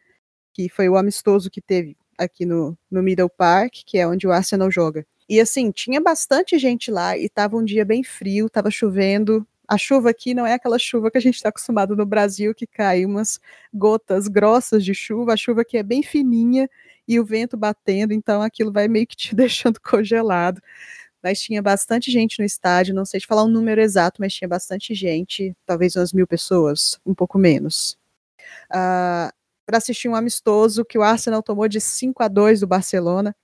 que 0.54 0.68
foi 0.70 0.90
o 0.90 0.98
amistoso 0.98 1.50
que 1.50 1.62
teve 1.62 1.96
aqui 2.18 2.46
no, 2.46 2.78
no 2.92 3.02
Middle 3.02 3.30
Park, 3.30 3.74
que 3.86 3.98
é 3.98 4.08
onde 4.08 4.28
o 4.28 4.32
Arsenal 4.32 4.70
joga. 4.70 5.06
E 5.30 5.40
assim, 5.42 5.72
tinha 5.72 6.00
bastante 6.00 6.58
gente 6.58 6.90
lá 6.90 7.18
e 7.18 7.28
tava 7.28 7.58
um 7.58 7.64
dia 7.64 7.84
bem 7.84 8.04
frio, 8.04 8.50
tava 8.50 8.72
chovendo. 8.72 9.46
A 9.68 9.78
chuva 9.78 10.10
aqui 10.12 10.34
não 10.34 10.46
é 10.48 10.54
aquela 10.54 10.80
chuva 10.80 11.12
que 11.12 11.18
a 11.18 11.22
gente 11.22 11.36
está 11.36 11.50
acostumado 11.50 11.96
no 11.96 12.06
Brasil, 12.06 12.56
que 12.56 12.66
cai 12.66 13.06
umas 13.06 13.40
gotas 13.74 14.28
grossas 14.30 14.86
de 14.86 14.94
chuva. 14.94 15.34
A 15.34 15.38
chuva 15.38 15.62
aqui 15.62 15.78
é 15.78 15.84
bem 15.84 16.02
fininha 16.02 16.70
e 17.08 17.20
o 17.20 17.26
vento 17.26 17.58
batendo, 17.58 18.14
então 18.14 18.42
aquilo 18.42 18.72
vai 18.72 18.88
meio 18.88 19.08
que 19.08 19.16
te 19.16 19.34
deixando 19.36 19.80
congelado. 19.82 20.62
Mas 21.22 21.42
tinha 21.42 21.62
bastante 21.62 22.12
gente 22.12 22.40
no 22.40 22.46
estádio, 22.46 22.96
não 22.96 23.06
sei 23.06 23.20
te 23.20 23.28
falar 23.28 23.44
um 23.44 23.50
número 23.50 23.82
exato, 23.82 24.22
mas 24.22 24.34
tinha 24.34 24.48
bastante 24.48 24.94
gente, 24.94 25.56
talvez 25.66 25.96
umas 25.96 26.14
mil 26.14 26.28
pessoas, 26.28 27.00
um 27.06 27.14
pouco 27.14 27.38
menos. 27.38 27.98
Uh, 28.72 29.28
ah, 29.28 29.34
para 29.66 29.78
assistir 29.80 30.08
um 30.08 30.16
amistoso 30.16 30.86
que 30.86 30.98
o 30.98 31.04
Arsenal 31.04 31.44
tomou 31.44 31.68
de 31.68 31.82
5 31.82 32.24
a 32.24 32.28
2 32.30 32.62
do 32.62 32.68
Barcelona. 32.68 33.36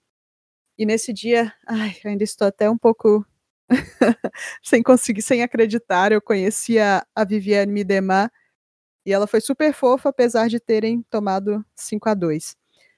E 0.77 0.85
nesse 0.85 1.13
dia, 1.13 1.53
ai, 1.67 1.95
ainda 2.05 2.23
estou 2.23 2.47
até 2.47 2.69
um 2.69 2.77
pouco 2.77 3.25
sem 4.63 4.81
conseguir, 4.83 5.21
sem 5.21 5.43
acreditar. 5.43 6.11
Eu 6.11 6.21
conheci 6.21 6.79
a, 6.79 7.05
a 7.15 7.23
Viviane 7.23 7.71
Midemar 7.71 8.31
e 9.05 9.13
ela 9.13 9.27
foi 9.27 9.41
super 9.41 9.73
fofa, 9.73 10.09
apesar 10.09 10.47
de 10.47 10.59
terem 10.59 11.03
tomado 11.09 11.63
5 11.75 12.09
a 12.09 12.13
2 12.13 12.55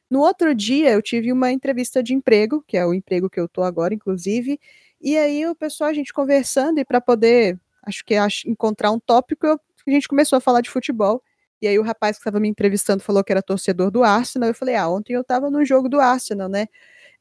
No 0.09 0.21
outro 0.21 0.53
dia, 0.55 0.91
eu 0.91 1.01
tive 1.01 1.31
uma 1.31 1.51
entrevista 1.51 2.03
de 2.03 2.13
emprego, 2.13 2.63
que 2.67 2.77
é 2.77 2.85
o 2.85 2.93
emprego 2.93 3.29
que 3.29 3.39
eu 3.39 3.45
estou 3.45 3.63
agora, 3.63 3.93
inclusive, 3.93 4.59
e 5.01 5.17
aí 5.17 5.45
o 5.47 5.55
pessoal, 5.55 5.89
a 5.89 5.93
gente 5.93 6.13
conversando, 6.13 6.79
e 6.79 6.85
para 6.85 7.01
poder, 7.01 7.59
acho 7.83 8.03
que 8.05 8.15
acho, 8.15 8.49
encontrar 8.49 8.91
um 8.91 8.99
tópico, 8.99 9.45
eu, 9.47 9.59
a 9.87 9.91
gente 9.91 10.07
começou 10.07 10.37
a 10.37 10.41
falar 10.41 10.61
de 10.61 10.69
futebol. 10.69 11.21
E 11.61 11.67
aí 11.67 11.79
o 11.79 11.83
rapaz 11.83 12.17
que 12.17 12.21
estava 12.21 12.39
me 12.39 12.49
entrevistando 12.49 13.03
falou 13.03 13.23
que 13.23 13.31
era 13.31 13.41
torcedor 13.41 13.89
do 13.91 14.03
Arsenal. 14.03 14.49
Eu 14.49 14.55
falei, 14.55 14.75
ah, 14.75 14.89
ontem 14.89 15.13
eu 15.13 15.21
estava 15.21 15.49
no 15.49 15.63
jogo 15.65 15.87
do 15.89 15.99
Arsenal, 15.99 16.49
né? 16.49 16.67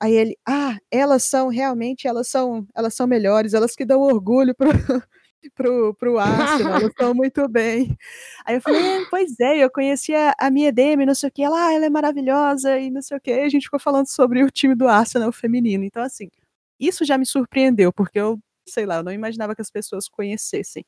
Aí 0.00 0.12
ele, 0.12 0.36
ah, 0.46 0.76
elas 0.90 1.24
são 1.24 1.48
realmente, 1.48 2.06
elas 2.06 2.28
são, 2.28 2.66
elas 2.74 2.94
são 2.94 3.06
melhores, 3.06 3.54
elas 3.54 3.74
que 3.74 3.84
dão 3.84 4.00
orgulho 4.00 4.54
pro, 4.54 4.68
pro, 5.54 5.94
pro 5.94 6.18
Arsenal, 6.18 6.74
elas 6.74 6.90
estão 6.90 7.14
muito 7.14 7.48
bem. 7.48 7.96
Aí 8.44 8.56
eu 8.56 8.60
falei, 8.60 8.80
é, 8.80 9.04
pois 9.10 9.38
é, 9.40 9.58
eu 9.58 9.70
conheci 9.70 10.14
a, 10.14 10.34
a 10.38 10.50
minha 10.50 10.72
Demi, 10.72 11.06
não 11.06 11.14
sei 11.14 11.28
o 11.28 11.32
que, 11.32 11.42
ela, 11.42 11.68
ah, 11.68 11.72
ela 11.72 11.86
é 11.86 11.90
maravilhosa 11.90 12.78
e 12.78 12.90
não 12.90 13.02
sei 13.02 13.16
o 13.16 13.20
que. 13.20 13.32
A 13.32 13.48
gente 13.48 13.64
ficou 13.64 13.80
falando 13.80 14.08
sobre 14.08 14.42
o 14.42 14.50
time 14.50 14.74
do 14.74 14.88
Arsenal 14.88 15.32
feminino. 15.32 15.84
Então, 15.84 16.02
assim, 16.02 16.30
isso 16.78 17.04
já 17.04 17.18
me 17.18 17.26
surpreendeu, 17.26 17.92
porque 17.92 18.18
eu, 18.18 18.38
sei 18.68 18.86
lá, 18.86 18.96
eu 18.96 19.02
não 19.04 19.12
imaginava 19.12 19.54
que 19.54 19.62
as 19.62 19.70
pessoas 19.70 20.08
conhecessem. 20.08 20.84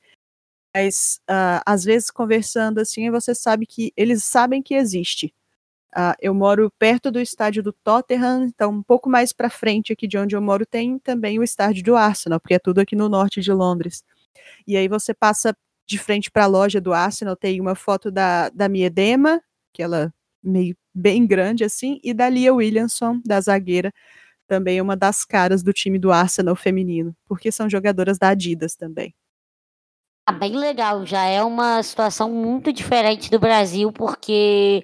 Mas, 0.74 1.20
uh, 1.30 1.62
às 1.64 1.84
vezes, 1.84 2.10
conversando 2.10 2.80
assim, 2.80 3.10
você 3.10 3.34
sabe 3.34 3.66
que 3.66 3.92
eles 3.96 4.24
sabem 4.24 4.62
que 4.62 4.74
existe. 4.74 5.32
Uh, 5.94 6.14
eu 6.20 6.34
moro 6.34 6.70
perto 6.78 7.10
do 7.10 7.20
estádio 7.20 7.62
do 7.62 7.72
Tottenham, 7.72 8.44
então 8.44 8.70
um 8.70 8.82
pouco 8.82 9.08
mais 9.08 9.32
para 9.32 9.48
frente 9.48 9.92
aqui 9.92 10.06
de 10.06 10.18
onde 10.18 10.36
eu 10.36 10.42
moro 10.42 10.66
tem 10.66 10.98
também 10.98 11.38
o 11.38 11.42
estádio 11.42 11.82
do 11.82 11.96
Arsenal, 11.96 12.38
porque 12.38 12.54
é 12.54 12.58
tudo 12.58 12.80
aqui 12.80 12.94
no 12.94 13.08
norte 13.08 13.40
de 13.40 13.52
Londres. 13.52 14.04
E 14.66 14.76
aí 14.76 14.88
você 14.88 15.14
passa 15.14 15.56
de 15.86 15.98
frente 15.98 16.30
para 16.30 16.44
a 16.44 16.48
loja 16.48 16.80
do 16.80 16.92
Arsenal, 16.92 17.36
tem 17.36 17.60
uma 17.60 17.74
foto 17.74 18.10
da, 18.10 18.50
da 18.50 18.68
Miedema, 18.68 19.40
que 19.72 19.82
ela 19.82 20.12
meio 20.42 20.76
bem 20.94 21.26
grande 21.26 21.64
assim, 21.64 22.00
e 22.02 22.12
da 22.12 22.28
Lia 22.28 22.52
Williamson, 22.52 23.20
da 23.24 23.40
zagueira, 23.40 23.92
também 24.46 24.78
é 24.78 24.82
uma 24.82 24.96
das 24.96 25.24
caras 25.24 25.62
do 25.62 25.72
time 25.72 25.98
do 25.98 26.12
Arsenal 26.12 26.56
feminino, 26.56 27.14
porque 27.26 27.50
são 27.50 27.68
jogadoras 27.68 28.18
da 28.18 28.28
Adidas 28.28 28.74
também. 28.76 29.14
Ah, 30.28 30.32
bem 30.32 30.56
legal, 30.56 31.06
já 31.06 31.24
é 31.24 31.42
uma 31.42 31.82
situação 31.82 32.30
muito 32.30 32.72
diferente 32.72 33.30
do 33.30 33.38
Brasil, 33.38 33.92
porque 33.92 34.82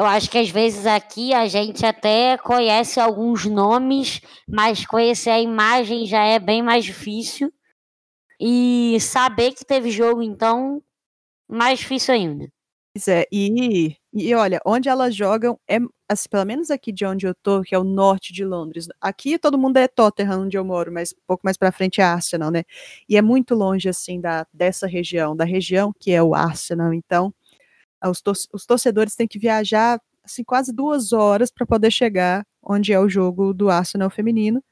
eu 0.00 0.06
acho 0.06 0.30
que 0.30 0.38
às 0.38 0.48
vezes 0.48 0.86
aqui 0.86 1.34
a 1.34 1.46
gente 1.46 1.84
até 1.84 2.38
conhece 2.38 2.98
alguns 2.98 3.44
nomes, 3.44 4.22
mas 4.48 4.86
conhecer 4.86 5.28
a 5.28 5.38
imagem 5.38 6.06
já 6.06 6.24
é 6.24 6.38
bem 6.38 6.62
mais 6.62 6.86
difícil. 6.86 7.52
E 8.40 8.96
saber 8.98 9.52
que 9.52 9.62
teve 9.62 9.90
jogo, 9.90 10.22
então, 10.22 10.82
mais 11.46 11.80
difícil 11.80 12.14
ainda. 12.14 12.50
Pois 12.94 13.08
é, 13.08 13.26
e, 13.30 13.94
e 14.10 14.34
olha, 14.34 14.58
onde 14.64 14.88
elas 14.88 15.14
jogam 15.14 15.60
é, 15.68 15.76
assim, 16.08 16.30
pelo 16.30 16.46
menos 16.46 16.70
aqui 16.70 16.90
de 16.92 17.04
onde 17.04 17.26
eu 17.26 17.34
tô, 17.34 17.60
que 17.60 17.74
é 17.74 17.78
o 17.78 17.84
norte 17.84 18.32
de 18.32 18.42
Londres. 18.42 18.88
Aqui 19.02 19.38
todo 19.38 19.58
mundo 19.58 19.76
é 19.76 19.86
Tottenham, 19.86 20.44
onde 20.44 20.56
eu 20.56 20.64
moro, 20.64 20.90
mas 20.90 21.12
um 21.12 21.22
pouco 21.26 21.42
mais 21.44 21.58
para 21.58 21.70
frente 21.70 22.00
é 22.00 22.04
Arsenal, 22.04 22.50
né? 22.50 22.64
E 23.06 23.18
é 23.18 23.22
muito 23.22 23.54
longe, 23.54 23.86
assim, 23.86 24.18
da, 24.18 24.46
dessa 24.50 24.86
região, 24.86 25.36
da 25.36 25.44
região 25.44 25.92
que 26.00 26.10
é 26.10 26.22
o 26.22 26.34
Arsenal. 26.34 26.94
Então, 26.94 27.34
os, 28.08 28.20
tor 28.20 28.34
os 28.52 28.64
torcedores 28.64 29.14
têm 29.14 29.28
que 29.28 29.38
viajar, 29.38 30.00
assim, 30.24 30.44
quase 30.44 30.72
duas 30.72 31.12
horas 31.12 31.50
para 31.50 31.66
poder 31.66 31.90
chegar 31.90 32.46
onde 32.62 32.92
é 32.92 33.00
o 33.00 33.08
jogo 33.08 33.52
do 33.52 33.70
Arsenal 33.70 34.10
feminino. 34.10 34.62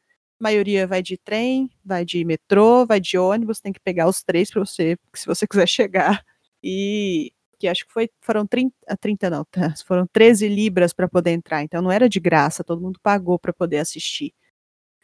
A 0.41 0.45
maioria 0.45 0.87
vai 0.87 1.03
de 1.03 1.17
trem, 1.17 1.71
vai 1.85 2.05
de 2.05 2.25
metrô, 2.25 2.87
vai 2.87 3.01
de 3.01 3.19
ônibus, 3.19 3.61
tem 3.61 3.73
que 3.73 3.81
pegar 3.81 4.07
os 4.09 4.23
três 4.23 4.51
para 4.51 4.65
você, 4.65 4.97
se 5.15 5.27
você 5.27 5.47
quiser 5.49 5.67
chegar. 5.67 6.25
E 6.63 7.33
que 7.59 7.67
acho 7.67 7.87
que 7.87 7.93
foi, 7.93 8.09
foram 8.21 8.47
30, 8.47 8.73
30 9.01 9.27
ah, 9.27 9.31
não, 9.31 9.45
tá, 9.45 9.75
foram 9.85 10.07
13 10.07 10.49
libras 10.49 10.93
para 10.93 11.09
poder 11.09 11.33
entrar, 11.33 11.63
então 11.63 11.83
não 11.83 11.91
era 11.91 12.09
de 12.09 12.21
graça, 12.21 12.63
todo 12.63 12.81
mundo 12.81 13.01
pagou 13.03 13.37
para 13.39 13.53
poder 13.53 13.79
assistir. 13.79 14.33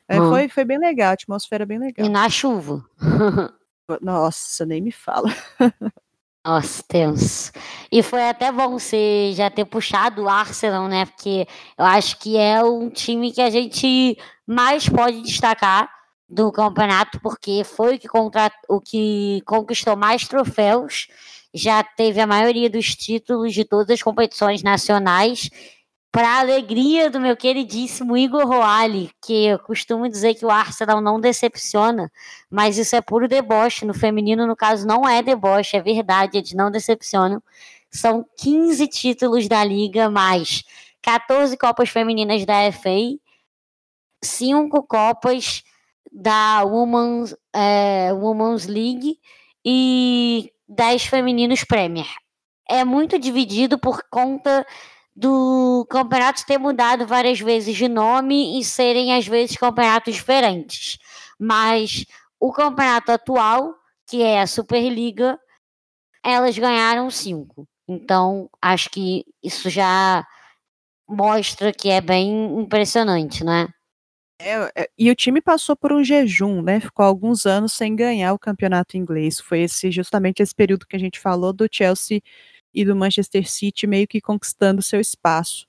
Hum. 0.09 0.31
Foi, 0.31 0.49
foi 0.49 0.65
bem 0.65 0.79
legal, 0.79 1.11
a 1.11 1.15
atmosfera 1.15 1.67
bem 1.67 1.79
legal. 1.79 2.07
E 2.07 2.09
na 2.09 2.29
chuva. 2.29 2.85
Nossa, 4.01 4.65
nem 4.65 4.81
me 4.81 4.93
fala. 4.93 5.31
Nossa, 6.45 6.85
Deus. 6.91 7.51
E 7.91 8.03
foi 8.03 8.29
até 8.29 8.53
bom 8.53 8.73
você 8.79 9.33
já 9.35 9.49
ter 9.49 9.65
puxado 9.65 10.25
o 10.25 10.29
Arsenal, 10.29 10.87
né? 10.89 11.07
Porque 11.07 11.47
eu 11.79 11.85
acho 11.87 12.19
que 12.19 12.37
é 12.37 12.63
um 12.63 12.91
time 12.91 13.33
que 13.33 13.41
a 13.41 13.49
gente 13.49 14.19
mais 14.47 14.87
pode 14.87 15.23
destacar 15.23 15.89
do 16.29 16.53
campeonato, 16.53 17.19
porque 17.21 17.63
foi 17.65 17.97
o 17.97 17.99
que, 17.99 18.09
contra... 18.09 18.53
o 18.69 18.79
que 18.79 19.41
conquistou 19.47 19.97
mais 19.97 20.29
troféus 20.29 21.09
já 21.55 21.83
teve 21.83 22.21
a 22.21 22.27
maioria 22.27 22.69
dos 22.69 22.95
títulos 22.95 23.55
de 23.55 23.65
todas 23.65 23.91
as 23.91 24.03
competições 24.03 24.63
nacionais, 24.63 25.49
para 26.15 26.39
alegria 26.39 27.11
do 27.11 27.19
meu 27.19 27.37
queridíssimo 27.37 28.17
Igor 28.17 28.47
Roale, 28.47 29.11
que 29.21 29.47
eu 29.47 29.59
costumo 29.59 30.09
dizer 30.09 30.37
que 30.37 30.47
o 30.47 30.51
Arsenal 30.51 31.01
não 31.01 31.19
decepciona, 31.19 32.09
mas 32.49 32.79
isso 32.79 32.95
é 32.95 33.01
puro 33.01 33.27
deboche. 33.27 33.85
No 33.85 33.93
feminino, 33.93 34.47
no 34.47 34.55
caso, 34.55 34.87
não 34.87 35.09
é 35.09 35.25
deboche, 35.25 35.77
é 35.77 35.83
verdade, 35.83 36.39
eles 36.39 36.53
não 36.53 36.71
decepcionam. 36.71 37.43
São 37.91 38.25
15 38.39 38.87
títulos 38.87 39.49
da 39.49 39.65
Liga, 39.65 40.09
mais 40.09 40.63
14 41.03 41.57
Copas 41.57 41.89
Femininas 41.89 42.47
da 42.47 42.71
FA, 42.71 43.19
5 44.23 44.85
Copas 44.85 45.65
da 46.13 46.63
Women's, 46.63 47.35
é, 47.53 48.13
Women's 48.13 48.67
League 48.67 49.19
e 49.65 50.53
10 50.69 51.07
femininos 51.07 51.65
Premier. 51.65 52.07
É 52.71 52.85
muito 52.85 53.19
dividido 53.19 53.81
por 53.81 54.01
conta 54.09 54.65
do 55.15 55.87
campeonato 55.89 56.45
ter 56.45 56.59
mudado 56.59 57.07
várias 57.07 57.39
vezes 57.41 57.77
de 57.77 57.89
nome 57.89 58.59
e 58.59 58.65
serem 58.65 59.15
às 59.15 59.27
vezes 59.27 59.57
campeonatos 59.57 60.15
diferentes. 60.15 60.99
Mas 61.39 62.05
o 62.41 62.53
campeonato 62.53 63.13
atual, 63.13 63.75
que 64.09 64.23
é 64.23 64.41
a 64.41 64.47
Superliga, 64.47 65.39
elas 66.25 66.59
ganharam 66.59 67.11
cinco. 67.11 67.67
Então, 67.87 68.49
acho 68.61 68.91
que 68.91 69.25
isso 69.43 69.69
já 69.71 70.27
mostra 71.09 71.73
que 71.73 71.91
é 71.91 72.01
bem 72.01 72.61
impressionante, 72.61 73.45
né? 73.45 73.69
É, 74.41 74.83
é, 74.83 74.91
e 74.99 75.11
o 75.11 75.15
time 75.15 75.41
passou 75.41 75.77
por 75.77 75.93
um 75.93 76.03
jejum, 76.03 76.61
né? 76.61 76.81
Ficou 76.81 77.05
alguns 77.05 77.47
anos 77.47 77.73
sem 77.73 77.95
ganhar 77.95 78.33
o 78.33 78.39
campeonato 78.39 78.97
inglês. 78.97 79.39
Foi 79.39 79.61
esse 79.61 79.91
justamente 79.93 80.43
esse 80.43 80.55
período 80.55 80.87
que 80.87 80.97
a 80.97 80.99
gente 80.99 81.21
falou 81.21 81.53
do 81.53 81.69
Chelsea 81.71 82.21
e 82.75 82.85
do 82.85 82.97
Manchester 82.97 83.49
City 83.49 83.87
meio 83.87 84.07
que 84.07 84.21
conquistando 84.21 84.83
seu 84.83 85.01
espaço. 85.01 85.67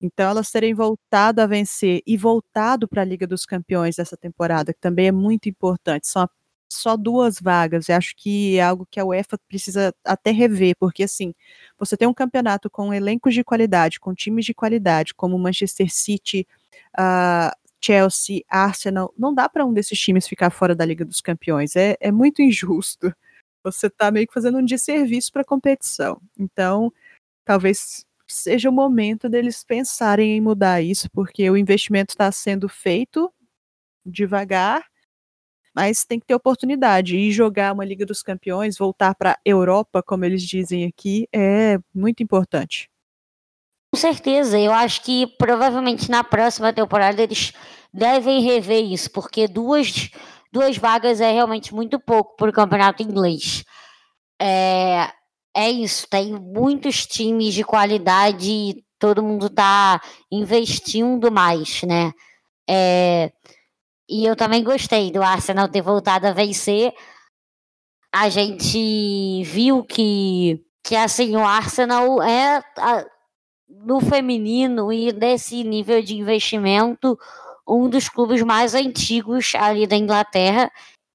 Então 0.00 0.28
elas 0.28 0.50
terem 0.50 0.74
voltado 0.74 1.40
a 1.40 1.46
vencer 1.46 2.02
e 2.06 2.16
voltado 2.16 2.88
para 2.88 3.02
a 3.02 3.04
Liga 3.04 3.26
dos 3.26 3.46
Campeões 3.46 3.96
dessa 3.96 4.16
temporada, 4.16 4.72
que 4.74 4.80
também 4.80 5.06
é 5.06 5.12
muito 5.12 5.48
importante. 5.48 6.08
São 6.08 6.28
só 6.72 6.96
duas 6.96 7.38
vagas. 7.40 7.88
Eu 7.88 7.96
acho 7.96 8.14
que 8.16 8.56
é 8.58 8.62
algo 8.62 8.86
que 8.90 8.98
a 8.98 9.04
UEFA 9.04 9.38
precisa 9.48 9.94
até 10.04 10.30
rever, 10.30 10.74
porque 10.78 11.04
assim, 11.04 11.34
você 11.78 11.96
tem 11.96 12.08
um 12.08 12.14
campeonato 12.14 12.68
com 12.70 12.92
elencos 12.92 13.34
de 13.34 13.44
qualidade, 13.44 14.00
com 14.00 14.14
times 14.14 14.44
de 14.44 14.54
qualidade, 14.54 15.14
como 15.14 15.38
Manchester 15.38 15.92
City, 15.92 16.46
uh, 16.98 17.54
Chelsea, 17.80 18.42
Arsenal, 18.48 19.12
não 19.18 19.34
dá 19.34 19.48
para 19.48 19.66
um 19.66 19.72
desses 19.72 19.98
times 19.98 20.26
ficar 20.28 20.50
fora 20.50 20.74
da 20.74 20.84
Liga 20.84 21.04
dos 21.04 21.20
Campeões. 21.20 21.76
É, 21.76 21.96
é 22.00 22.10
muito 22.12 22.40
injusto. 22.42 23.12
Você 23.64 23.86
está 23.86 24.10
meio 24.10 24.26
que 24.26 24.34
fazendo 24.34 24.58
um 24.58 24.64
desserviço 24.64 25.32
para 25.32 25.42
a 25.42 25.44
competição. 25.44 26.20
Então, 26.38 26.92
talvez 27.44 28.04
seja 28.26 28.68
o 28.70 28.72
momento 28.72 29.28
deles 29.28 29.62
pensarem 29.64 30.36
em 30.36 30.40
mudar 30.40 30.80
isso, 30.80 31.08
porque 31.10 31.48
o 31.50 31.56
investimento 31.56 32.12
está 32.12 32.30
sendo 32.32 32.68
feito 32.68 33.32
devagar, 34.04 34.84
mas 35.74 36.04
tem 36.04 36.18
que 36.18 36.26
ter 36.26 36.34
oportunidade. 36.34 37.16
E 37.16 37.30
jogar 37.32 37.72
uma 37.72 37.84
Liga 37.84 38.04
dos 38.04 38.22
Campeões, 38.22 38.78
voltar 38.78 39.14
para 39.14 39.32
a 39.32 39.38
Europa, 39.44 40.02
como 40.02 40.24
eles 40.24 40.42
dizem 40.42 40.86
aqui, 40.86 41.28
é 41.32 41.78
muito 41.94 42.22
importante. 42.22 42.88
Com 43.94 44.00
certeza, 44.00 44.58
eu 44.58 44.72
acho 44.72 45.02
que 45.02 45.26
provavelmente 45.36 46.10
na 46.10 46.24
próxima 46.24 46.72
temporada 46.72 47.22
eles 47.22 47.52
devem 47.92 48.40
rever 48.40 48.82
isso, 48.90 49.10
porque 49.10 49.46
duas, 49.46 50.10
duas 50.52 50.76
vagas 50.76 51.20
é 51.20 51.32
realmente 51.32 51.74
muito 51.74 51.98
pouco 51.98 52.36
para 52.36 52.50
o 52.50 52.52
campeonato 52.52 53.02
inglês. 53.02 53.64
É, 54.40 55.10
é 55.56 55.70
isso, 55.70 56.06
tem 56.08 56.32
muitos 56.32 57.06
times 57.06 57.54
de 57.54 57.64
qualidade 57.64 58.50
e 58.50 58.84
todo 58.98 59.22
mundo 59.22 59.46
está 59.46 60.00
investindo 60.30 61.32
mais, 61.32 61.82
né? 61.82 62.12
É, 62.68 63.32
e 64.08 64.24
eu 64.26 64.36
também 64.36 64.62
gostei 64.62 65.10
do 65.10 65.22
Arsenal 65.22 65.68
ter 65.68 65.82
voltado 65.82 66.26
a 66.26 66.32
vencer. 66.32 66.92
A 68.14 68.28
gente 68.28 69.42
viu 69.44 69.82
que, 69.82 70.62
que 70.84 70.94
assim, 70.94 71.34
o 71.34 71.44
Arsenal 71.44 72.22
é 72.22 72.62
no 73.68 74.00
feminino 74.00 74.92
e 74.92 75.12
nesse 75.12 75.64
nível 75.64 76.02
de 76.02 76.16
investimento, 76.16 77.18
um 77.72 77.88
dos 77.88 78.08
clubes 78.08 78.42
mais 78.42 78.74
antigos 78.74 79.52
ali 79.54 79.86
da 79.86 79.96
Inglaterra. 79.96 80.70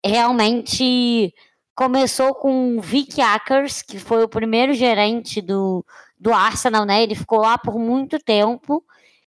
Realmente 0.06 1.34
começou 1.76 2.34
com 2.36 2.80
Vic 2.82 3.22
Akers, 3.22 3.82
que 3.82 4.00
foi 4.00 4.24
o 4.24 4.30
primeiro 4.30 4.74
gerente 4.74 5.42
do, 5.42 5.86
do 6.20 6.34
Arsenal, 6.34 6.86
né? 6.86 7.04
Ele 7.04 7.16
ficou 7.16 7.40
lá 7.40 7.58
por 7.58 7.78
muito 7.78 8.18
tempo. 8.20 8.84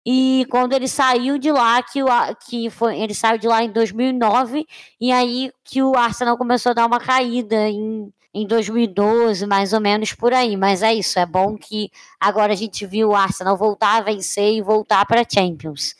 E 0.06 0.46
quando 0.50 0.74
ele 0.74 0.86
saiu 0.86 1.38
de 1.38 1.50
lá, 1.50 1.82
que, 1.82 2.02
o, 2.02 2.08
que 2.46 2.68
foi, 2.68 2.98
ele 3.00 3.14
saiu 3.14 3.38
de 3.38 3.48
lá 3.48 3.64
em 3.64 3.72
2009, 3.72 4.66
e 5.00 5.10
aí 5.10 5.50
que 5.64 5.82
o 5.82 5.96
Arsenal 5.96 6.36
começou 6.36 6.70
a 6.70 6.74
dar 6.74 6.86
uma 6.86 7.00
caída 7.00 7.68
em 7.68 8.12
em 8.34 8.46
2012, 8.46 9.46
mais 9.46 9.72
ou 9.72 9.80
menos 9.80 10.12
por 10.12 10.34
aí. 10.34 10.56
Mas 10.56 10.82
é 10.82 10.92
isso, 10.92 11.18
é 11.18 11.24
bom 11.24 11.56
que 11.56 11.90
agora 12.18 12.52
a 12.52 12.56
gente 12.56 12.84
viu 12.84 13.10
o 13.10 13.14
Arsenal 13.14 13.56
voltar 13.56 13.98
a 13.98 14.00
vencer 14.00 14.54
e 14.54 14.60
voltar 14.60 15.06
para 15.06 15.24
Champions. 15.24 15.94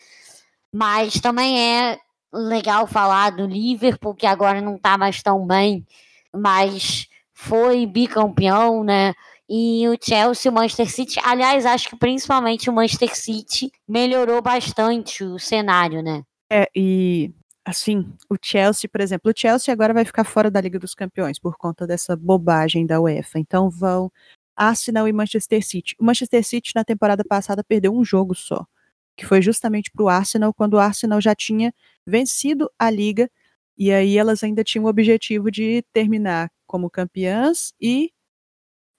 Mas 0.75 1.21
também 1.21 1.57
é 1.61 1.99
legal 2.33 2.85
falar 2.85 3.31
do 3.31 3.47
Liverpool, 3.47 4.13
que 4.13 4.27
agora 4.27 4.61
não 4.61 4.75
está 4.75 4.99
mais 4.99 5.23
tão 5.23 5.47
bem, 5.47 5.87
mas 6.35 7.07
foi 7.33 7.87
bicampeão, 7.87 8.83
né? 8.83 9.15
E 9.49 9.87
o 9.89 9.97
Chelsea, 10.03 10.51
o 10.51 10.55
Manchester 10.55 10.91
City, 10.91 11.21
aliás, 11.23 11.65
acho 11.65 11.91
que 11.91 11.97
principalmente 11.97 12.69
o 12.69 12.73
Manchester 12.73 13.15
City 13.15 13.71
melhorou 13.87 14.43
bastante 14.43 15.23
o 15.23 15.39
cenário, 15.39 16.03
né? 16.03 16.25
É, 16.51 16.69
e 16.75 17.31
assim, 17.65 18.13
o 18.29 18.35
Chelsea, 18.43 18.91
por 18.91 19.01
exemplo, 19.01 19.31
o 19.31 19.39
Chelsea 19.39 19.73
agora 19.73 19.95
vai 19.95 20.05
ficar 20.05 20.25
fora 20.25 20.51
da 20.51 20.61
Liga 20.61 20.79
dos 20.79 20.95
Campeões 20.95 21.39
por 21.39 21.57
conta 21.57 21.87
dessa 21.87 22.17
bobagem 22.17 22.85
da 22.85 23.01
UEFA. 23.01 23.39
Então 23.39 23.71
vão 23.71 24.11
Arsenal 24.57 25.07
e 25.07 25.13
Manchester 25.13 25.65
City. 25.65 25.95
O 26.01 26.05
Manchester 26.05 26.45
City 26.45 26.73
na 26.75 26.85
temporada 26.85 27.23
passada 27.25 27.63
perdeu 27.63 27.95
um 27.95 28.05
jogo 28.05 28.35
só, 28.35 28.67
que 29.17 29.27
foi 29.27 29.41
justamente 29.41 29.91
para 29.91 30.05
o 30.05 30.09
Arsenal 30.09 30.53
quando 30.53 30.75
o 30.75 30.79
Arsenal 30.79 31.21
já 31.21 31.35
tinha 31.35 31.73
vencido 32.07 32.71
a 32.79 32.91
liga 32.91 33.31
e 33.77 33.93
aí 33.93 34.17
elas 34.17 34.43
ainda 34.43 34.63
tinham 34.63 34.85
o 34.85 34.89
objetivo 34.89 35.51
de 35.51 35.85
terminar 35.93 36.51
como 36.67 36.91
campeãs 36.91 37.73
e 37.81 38.13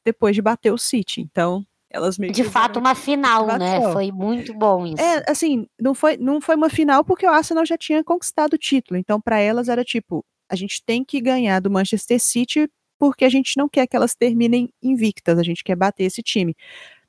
depois 0.06 0.36
de 0.36 0.42
bater 0.42 0.72
o 0.72 0.78
City. 0.78 1.22
Então 1.22 1.66
Elas 1.90 2.18
meio 2.18 2.34
De 2.34 2.44
fato, 2.44 2.78
uma 2.80 2.94
final, 2.94 3.48
né? 3.48 3.54
motivação. 3.54 3.94
Foi 3.94 4.12
muito 4.12 4.54
bom 4.54 4.86
isso. 4.86 5.02
É, 5.02 5.24
assim, 5.28 5.68
não 5.80 5.94
foi, 5.96 6.18
não 6.18 6.42
foi 6.42 6.56
uma 6.56 6.70
final 6.70 7.04
porque 7.04 7.26
o 7.26 7.32
Arsenal 7.32 7.66
já 7.66 7.78
tinha 7.78 8.04
conquistado 8.04 8.54
o 8.54 8.58
título. 8.58 9.00
Então, 9.00 9.20
para 9.20 9.40
elas 9.40 9.70
era 9.70 9.84
tipo, 9.84 10.24
a 10.50 10.56
gente 10.56 10.84
tem 10.86 11.04
que 11.04 11.22
ganhar 11.22 11.60
do 11.60 11.72
Manchester 11.72 12.20
City 12.20 12.70
porque 13.00 13.26
a 13.26 13.30
gente 13.30 13.58
não 13.58 13.68
quer 13.68 13.88
que 13.88 13.96
elas 13.96 14.16
terminem 14.16 14.70
invictas, 14.82 15.38
a 15.38 15.44
gente 15.44 15.64
quer 15.64 15.76
bater 15.76 16.04
esse 16.04 16.22
time. 16.22 16.56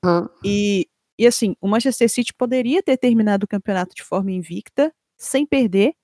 Hum. 0.04 0.28
E, 0.44 0.88
e 1.18 1.26
assim, 1.26 1.56
o 1.60 1.68
Manchester 1.68 2.08
City 2.08 2.32
poderia 2.34 2.82
ter 2.82 2.96
terminado 2.96 3.44
o 3.44 3.48
campeonato 3.48 3.94
de 3.94 4.02
forma 4.02 4.30
invicta, 4.30 4.92
sem 5.16 5.46
perder, 5.46 5.94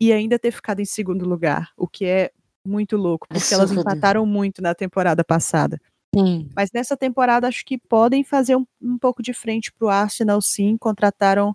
e 0.00 0.12
ainda 0.12 0.38
ter 0.38 0.50
ficado 0.50 0.80
em 0.80 0.84
segundo 0.84 1.26
lugar, 1.26 1.70
o 1.76 1.88
que 1.88 2.04
é 2.04 2.30
muito 2.64 2.96
louco, 2.96 3.26
porque 3.28 3.54
elas 3.54 3.72
empataram 3.72 4.26
muito 4.26 4.60
na 4.60 4.74
temporada 4.74 5.24
passada. 5.24 5.80
Sim. 6.14 6.48
Mas 6.54 6.70
nessa 6.72 6.96
temporada 6.96 7.46
acho 7.46 7.64
que 7.64 7.78
podem 7.78 8.24
fazer 8.24 8.56
um, 8.56 8.66
um 8.80 8.98
pouco 8.98 9.22
de 9.22 9.32
frente 9.32 9.72
pro 9.72 9.88
Arsenal, 9.88 10.40
sim. 10.40 10.76
Contrataram 10.78 11.54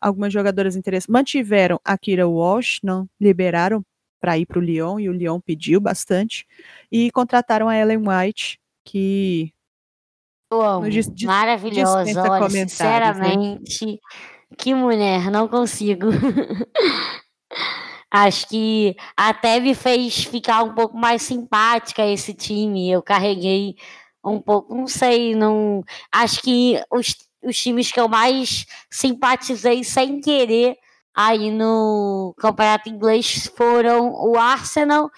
algumas 0.00 0.32
jogadoras 0.32 0.76
interessantes. 0.76 1.12
Mantiveram 1.12 1.80
a 1.84 1.96
Kira 1.96 2.26
Walsh, 2.26 2.80
não 2.82 3.08
liberaram 3.20 3.84
para 4.20 4.36
ir 4.38 4.46
pro 4.46 4.60
Lyon 4.60 4.98
e 4.98 5.08
o 5.08 5.12
Lyon 5.12 5.40
pediu 5.40 5.80
bastante. 5.80 6.46
E 6.90 7.10
contrataram 7.12 7.68
a 7.68 7.76
Ellen 7.76 8.02
White, 8.06 8.58
que 8.84 9.52
Eu 10.50 10.62
amo. 10.62 10.86
Maravilhosa, 11.24 12.22
olha, 12.22 12.40
comentários, 12.40 12.52
né? 12.52 12.68
sinceramente. 12.68 14.00
Que 14.58 14.74
mulher, 14.74 15.30
não 15.30 15.46
consigo. 15.46 16.08
Acho 18.10 18.48
que 18.48 18.96
até 19.16 19.60
me 19.60 19.72
fez 19.72 20.24
ficar 20.24 20.64
um 20.64 20.74
pouco 20.74 20.96
mais 20.96 21.22
simpática 21.22 22.04
esse 22.04 22.34
time. 22.34 22.90
Eu 22.90 23.00
carreguei 23.00 23.76
um 24.24 24.40
pouco, 24.40 24.74
não 24.74 24.88
sei, 24.88 25.36
não. 25.36 25.84
Acho 26.10 26.42
que 26.42 26.82
os, 26.90 27.14
os 27.44 27.56
times 27.56 27.92
que 27.92 28.00
eu 28.00 28.08
mais 28.08 28.66
simpatizei 28.90 29.84
sem 29.84 30.20
querer 30.20 30.76
aí 31.14 31.52
no 31.52 32.34
campeonato 32.38 32.88
inglês 32.88 33.48
foram 33.56 34.12
o 34.12 34.36
Arsenal, 34.36 35.08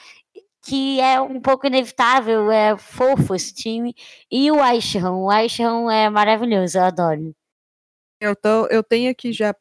que 0.62 1.01
é 1.01 1.20
um 1.20 1.40
pouco 1.40 1.66
inevitável, 1.66 2.51
é 2.51 2.77
fofo 2.79 3.35
esse 3.35 3.53
time, 3.55 3.94
e 4.31 4.51
o 4.51 4.57
Ham. 4.62 5.11
O 5.16 5.31
Ham 5.31 5.92
é 5.92 6.09
maravilhoso, 6.11 6.79
eu 6.79 6.83
adoro. 6.85 7.35
eu, 8.20 8.37
tô, 8.37 8.66
eu 8.68 8.83
tenho 8.83 9.11
aqui 9.11 9.33
já 9.33 9.55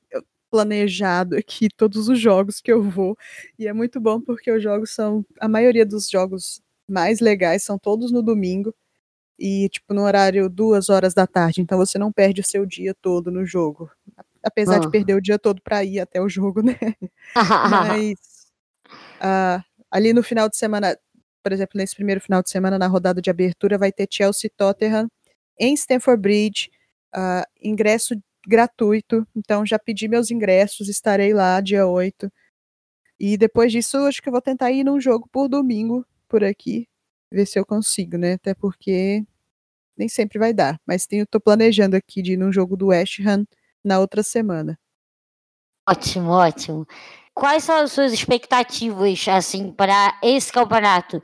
planejado 0.52 1.36
aqui 1.38 1.70
todos 1.70 2.10
os 2.10 2.20
jogos 2.20 2.60
que 2.62 2.72
eu 2.72 2.84
vou. 2.84 3.18
E 3.58 3.68
é 3.68 3.74
muito 3.74 4.00
bom 4.00 4.20
porque 4.22 4.52
os 4.52 4.62
jogos 4.62 4.92
são. 4.94 5.26
A 5.40 5.48
maioria 5.48 5.86
dos 5.86 6.10
jogos 6.10 6.62
mais 6.88 7.20
legais 7.22 7.64
são 7.64 7.78
todos 7.80 8.12
no 8.12 8.22
domingo. 8.22 8.74
E, 9.40 9.70
tipo, 9.70 9.94
no 9.94 10.04
horário 10.04 10.50
duas 10.50 10.90
horas 10.90 11.14
da 11.16 11.26
tarde. 11.28 11.62
Então 11.62 11.78
você 11.78 11.98
não 11.98 12.12
perde 12.12 12.42
o 12.42 12.46
seu 12.46 12.66
dia 12.66 12.94
todo 13.02 13.32
no 13.32 13.46
jogo. 13.46 13.90
Apesar 14.44 14.80
de 14.80 14.88
Ah. 14.88 14.90
perder 14.90 15.16
o 15.16 15.22
dia 15.22 15.40
todo 15.40 15.62
para 15.62 15.84
ir 15.84 16.00
até 16.00 16.22
o 16.22 16.30
jogo, 16.30 16.62
né? 16.62 16.78
Mas 18.16 18.52
ah, 19.20 19.64
ali 19.92 20.14
no 20.14 20.24
final 20.24 20.50
de 20.50 20.58
semana, 20.58 20.98
por 21.44 21.52
exemplo, 21.52 21.78
nesse 21.78 21.96
primeiro 21.96 22.22
final 22.22 22.42
de 22.42 22.50
semana, 22.50 22.80
na 22.80 22.88
rodada 22.88 23.22
de 23.22 23.30
abertura, 23.30 23.78
vai 23.78 23.92
ter 23.92 24.08
Chelsea 24.10 24.50
Tottenham 24.56 25.08
em 25.60 25.74
Stamford 25.76 26.22
Bridge, 26.22 26.72
ah, 27.14 27.46
ingresso 27.62 28.16
gratuito. 28.48 29.28
Então 29.36 29.66
já 29.66 29.78
pedi 29.78 30.08
meus 30.08 30.32
ingressos, 30.32 30.90
estarei 30.90 31.34
lá 31.34 31.60
dia 31.62 31.86
8. 31.86 32.32
E 33.20 33.38
depois 33.38 33.72
disso, 33.72 33.98
acho 34.00 34.22
que 34.22 34.30
eu 34.30 34.32
vou 34.34 34.42
tentar 34.42 34.72
ir 34.72 34.84
num 34.84 35.00
jogo 35.00 35.28
por 35.32 35.48
domingo 35.48 36.06
por 36.28 36.44
aqui, 36.44 36.88
ver 37.32 37.46
se 37.46 37.60
eu 37.60 37.66
consigo, 37.66 38.18
né? 38.18 38.34
Até 38.34 38.56
porque 38.56 39.24
nem 39.98 40.10
sempre 40.10 40.40
vai 40.40 40.54
dar. 40.54 40.80
Mas 40.88 41.06
tenho, 41.06 41.28
tô 41.28 41.40
planejando 41.40 41.96
aqui 41.96 42.22
de 42.22 42.34
ir 42.34 42.38
num 42.38 42.52
jogo 42.52 42.76
do 42.76 42.88
West 42.88 43.20
Ham 43.20 43.46
na 43.84 44.00
outra 44.00 44.24
semana. 44.24 44.80
Ótimo, 45.88 46.30
ótimo. 46.30 46.88
Quais 47.34 47.64
são 47.64 47.76
as 47.78 47.92
suas 47.92 48.14
expectativas, 48.14 49.26
assim, 49.28 49.72
para 49.72 50.20
esse 50.22 50.52
campeonato? 50.52 51.22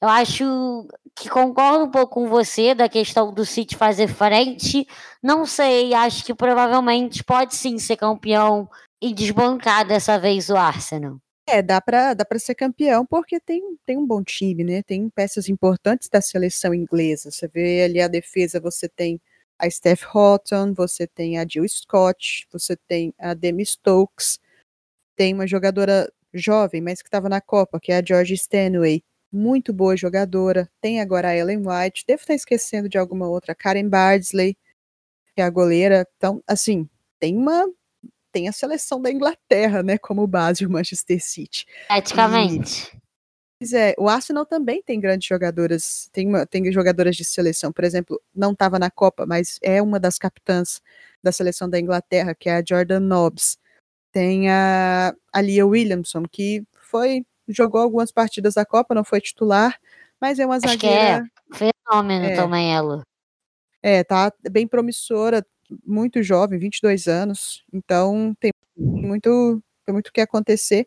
Eu 0.00 0.08
acho 0.08 0.86
que 1.16 1.28
concordo 1.28 1.84
um 1.84 1.90
pouco 1.90 2.14
com 2.14 2.28
você 2.28 2.74
da 2.74 2.88
questão 2.88 3.32
do 3.32 3.44
City 3.44 3.76
fazer 3.76 4.06
frente. 4.06 4.86
Não 5.22 5.44
sei, 5.44 5.92
acho 5.92 6.24
que 6.24 6.32
provavelmente 6.32 7.24
pode 7.24 7.56
sim 7.56 7.78
ser 7.78 7.96
campeão 7.96 8.68
e 9.02 9.12
desbancar 9.12 9.86
dessa 9.86 10.18
vez 10.18 10.48
o 10.48 10.56
Arsenal. 10.56 11.18
É, 11.46 11.62
dá 11.62 11.80
pra, 11.80 12.14
dá 12.14 12.24
ser 12.38 12.54
campeão 12.54 13.06
porque 13.06 13.40
tem, 13.40 13.62
tem 13.84 13.96
um 13.96 14.06
bom 14.06 14.22
time, 14.22 14.62
né? 14.62 14.82
Tem 14.82 15.08
peças 15.08 15.48
importantes 15.48 16.08
da 16.08 16.20
seleção 16.20 16.74
inglesa. 16.74 17.30
Você 17.30 17.48
vê 17.48 17.82
ali 17.82 18.00
a 18.00 18.06
defesa, 18.06 18.60
você 18.60 18.88
tem 18.88 19.20
a 19.58 19.68
Steph 19.68 20.04
Houghton, 20.14 20.72
você 20.74 21.06
tem 21.06 21.38
a 21.38 21.46
Jill 21.48 21.66
Scott, 21.68 22.46
você 22.52 22.76
tem 22.76 23.12
a 23.18 23.34
Demi 23.34 23.64
Stokes, 23.64 24.38
tem 25.18 25.34
uma 25.34 25.48
jogadora 25.48 26.10
jovem, 26.32 26.80
mas 26.80 27.02
que 27.02 27.08
estava 27.08 27.28
na 27.28 27.40
Copa, 27.40 27.80
que 27.80 27.90
é 27.90 27.98
a 27.98 28.04
George 28.04 28.34
Stanway. 28.34 29.02
Muito 29.32 29.72
boa 29.72 29.96
jogadora. 29.96 30.70
Tem 30.80 31.00
agora 31.00 31.28
a 31.28 31.36
Ellen 31.36 31.58
White. 31.66 32.04
Devo 32.06 32.20
estar 32.20 32.34
esquecendo 32.34 32.88
de 32.88 32.96
alguma 32.96 33.28
outra. 33.28 33.52
Karen 33.52 33.88
Bardsley, 33.88 34.56
que 35.34 35.42
é 35.42 35.44
a 35.44 35.50
goleira. 35.50 36.06
Então, 36.16 36.40
assim, 36.46 36.88
tem 37.18 37.36
uma. 37.36 37.66
Tem 38.30 38.48
a 38.48 38.52
seleção 38.52 39.02
da 39.02 39.10
Inglaterra, 39.10 39.82
né, 39.82 39.98
como 39.98 40.26
base 40.26 40.64
o 40.64 40.70
Manchester 40.70 41.20
City. 41.20 41.66
Praticamente. 41.88 42.96
Pois 43.58 43.72
é, 43.72 43.94
o 43.98 44.08
Arsenal 44.08 44.46
também 44.46 44.80
tem 44.82 45.00
grandes 45.00 45.26
jogadoras, 45.26 46.08
tem, 46.12 46.28
uma, 46.28 46.46
tem 46.46 46.70
jogadoras 46.70 47.16
de 47.16 47.24
seleção, 47.24 47.72
por 47.72 47.82
exemplo, 47.82 48.22
não 48.32 48.52
estava 48.52 48.78
na 48.78 48.88
Copa, 48.88 49.26
mas 49.26 49.58
é 49.62 49.82
uma 49.82 49.98
das 49.98 50.16
capitãs 50.16 50.80
da 51.20 51.32
seleção 51.32 51.68
da 51.68 51.80
Inglaterra, 51.80 52.36
que 52.36 52.48
é 52.48 52.56
a 52.56 52.62
Jordan 52.64 53.00
Nobbs. 53.00 53.58
Tem 54.12 54.50
a, 54.50 55.14
a 55.32 55.40
Lia 55.40 55.66
Williamson, 55.66 56.22
que 56.30 56.62
foi 56.80 57.24
jogou 57.48 57.80
algumas 57.80 58.12
partidas 58.12 58.54
da 58.54 58.64
Copa, 58.64 58.94
não 58.94 59.04
foi 59.04 59.20
titular, 59.20 59.78
mas 60.20 60.38
é 60.38 60.46
uma 60.46 60.56
Acho 60.56 60.78
que 60.78 60.86
zagueira. 60.86 61.24
Fenômeno 61.52 62.26
É. 62.26 62.34
também 62.36 62.74
ela. 62.74 63.02
É, 63.82 64.04
tá 64.04 64.32
bem 64.50 64.66
promissora, 64.66 65.44
muito 65.86 66.22
jovem, 66.22 66.58
22 66.58 67.06
anos, 67.06 67.64
então 67.72 68.34
tem 68.40 68.50
muito, 68.76 69.62
tem 69.86 69.92
muito 69.92 70.08
o 70.08 70.12
que 70.12 70.20
acontecer. 70.20 70.86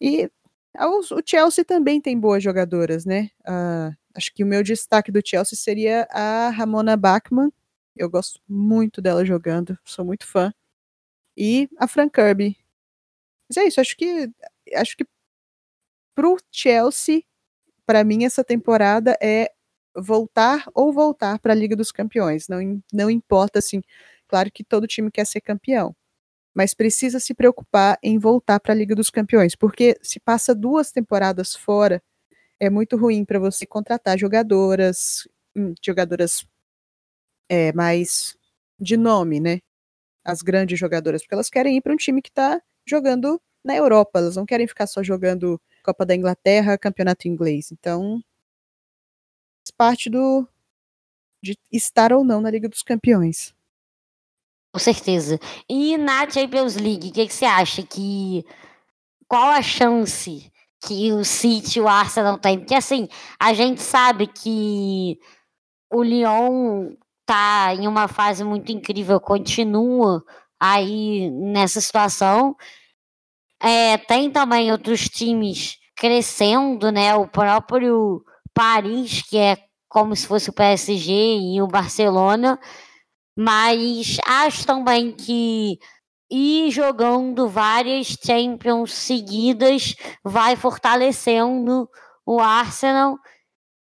E 0.00 0.30
o 0.78 1.22
Chelsea 1.26 1.64
também 1.64 2.00
tem 2.00 2.18
boas 2.18 2.42
jogadoras, 2.42 3.04
né? 3.04 3.30
Ah, 3.44 3.92
acho 4.14 4.32
que 4.32 4.44
o 4.44 4.46
meu 4.46 4.62
destaque 4.62 5.10
do 5.10 5.20
Chelsea 5.24 5.58
seria 5.58 6.06
a 6.10 6.50
Ramona 6.50 6.96
Bachmann. 6.96 7.52
Eu 7.96 8.08
gosto 8.08 8.40
muito 8.48 9.02
dela 9.02 9.24
jogando, 9.24 9.76
sou 9.84 10.04
muito 10.04 10.26
fã. 10.26 10.52
E 11.36 11.68
a 11.78 11.86
Fran 11.86 12.08
Kirby. 12.08 12.56
Mas 13.48 13.58
é 13.58 13.68
isso, 13.68 13.80
acho 13.80 13.96
que 13.96 14.30
acho 14.74 14.96
que 14.96 15.06
pro 16.16 16.36
Chelsea, 16.50 17.22
para 17.86 18.04
mim 18.04 18.24
essa 18.24 18.44
temporada 18.44 19.16
é 19.22 19.50
voltar 19.96 20.64
ou 20.74 20.92
voltar 20.92 21.38
para 21.40 21.52
a 21.52 21.56
Liga 21.56 21.76
dos 21.76 21.92
Campeões. 21.92 22.48
Não, 22.48 22.58
não 22.92 23.10
importa 23.10 23.58
assim, 23.60 23.82
claro 24.28 24.50
que 24.52 24.64
todo 24.64 24.86
time 24.88 25.10
quer 25.12 25.26
ser 25.26 25.40
campeão, 25.40 25.94
mas 26.54 26.74
precisa 26.74 27.20
se 27.20 27.34
preocupar 27.34 27.98
em 28.02 28.18
voltar 28.18 28.60
para 28.60 28.72
a 28.74 28.76
Liga 28.76 28.94
dos 28.96 29.10
Campeões, 29.10 29.56
porque 29.56 29.96
se 30.02 30.20
passa 30.20 30.54
duas 30.54 30.92
temporadas 30.92 31.56
fora, 31.56 32.02
é 32.60 32.70
muito 32.70 32.96
ruim 32.96 33.24
para 33.24 33.38
você 33.40 33.66
contratar 33.66 34.18
jogadoras, 34.18 35.28
hum, 35.56 35.74
jogadoras 35.84 36.46
é, 37.48 37.72
mais 37.72 38.36
de 38.78 38.96
nome, 38.96 39.40
né? 39.40 39.60
As 40.24 40.42
grandes 40.42 40.78
jogadoras, 40.78 41.22
porque 41.22 41.34
elas 41.34 41.50
querem 41.50 41.76
ir 41.76 41.80
para 41.80 41.92
um 41.92 41.96
time 41.96 42.22
que 42.22 42.28
está 42.30 42.60
jogando 42.86 43.40
na 43.64 43.76
Europa, 43.76 44.18
elas 44.18 44.36
não 44.36 44.46
querem 44.46 44.66
ficar 44.66 44.86
só 44.86 45.02
jogando 45.02 45.60
Copa 45.82 46.04
da 46.04 46.14
Inglaterra, 46.14 46.78
Campeonato 46.78 47.28
Inglês. 47.28 47.70
Então, 47.72 48.22
parte 49.80 50.10
do 50.10 50.46
de 51.42 51.58
estar 51.72 52.12
ou 52.12 52.22
não 52.22 52.40
na 52.42 52.50
Liga 52.50 52.68
dos 52.68 52.82
Campeões. 52.82 53.54
Com 54.72 54.78
certeza. 54.78 55.40
E 55.66 55.96
na 55.96 56.28
Champions 56.28 56.76
League, 56.76 57.08
o 57.08 57.12
que, 57.12 57.26
que 57.26 57.32
você 57.32 57.46
acha 57.46 57.82
que. 57.82 58.44
Qual 59.26 59.48
a 59.48 59.62
chance 59.62 60.52
que 60.86 61.12
o 61.12 61.24
City 61.24 61.78
e 61.78 61.82
o 61.82 61.88
Arsenal 61.88 62.38
têm? 62.38 62.58
Porque 62.58 62.74
assim, 62.74 63.08
a 63.38 63.54
gente 63.54 63.80
sabe 63.80 64.26
que 64.26 65.18
o 65.90 66.02
Lyon 66.02 66.94
tá 67.30 67.72
em 67.72 67.86
uma 67.86 68.08
fase 68.08 68.42
muito 68.42 68.72
incrível, 68.72 69.20
continua 69.20 70.24
aí 70.58 71.30
nessa 71.30 71.80
situação. 71.80 72.56
É, 73.62 73.96
tem 73.98 74.28
também 74.28 74.72
outros 74.72 75.08
times 75.08 75.78
crescendo, 75.94 76.90
né? 76.90 77.14
O 77.14 77.28
próprio 77.28 78.24
Paris, 78.52 79.22
que 79.22 79.38
é 79.38 79.58
como 79.88 80.16
se 80.16 80.26
fosse 80.26 80.50
o 80.50 80.52
PSG 80.52 81.12
e 81.54 81.62
o 81.62 81.68
Barcelona. 81.68 82.58
Mas 83.38 84.16
acho 84.26 84.66
também 84.66 85.12
que 85.12 85.78
ir 86.28 86.70
jogando 86.72 87.48
várias 87.48 88.08
Champions 88.08 88.92
seguidas 88.92 89.94
vai 90.24 90.56
fortalecendo 90.56 91.88
o 92.26 92.40
Arsenal. 92.40 93.16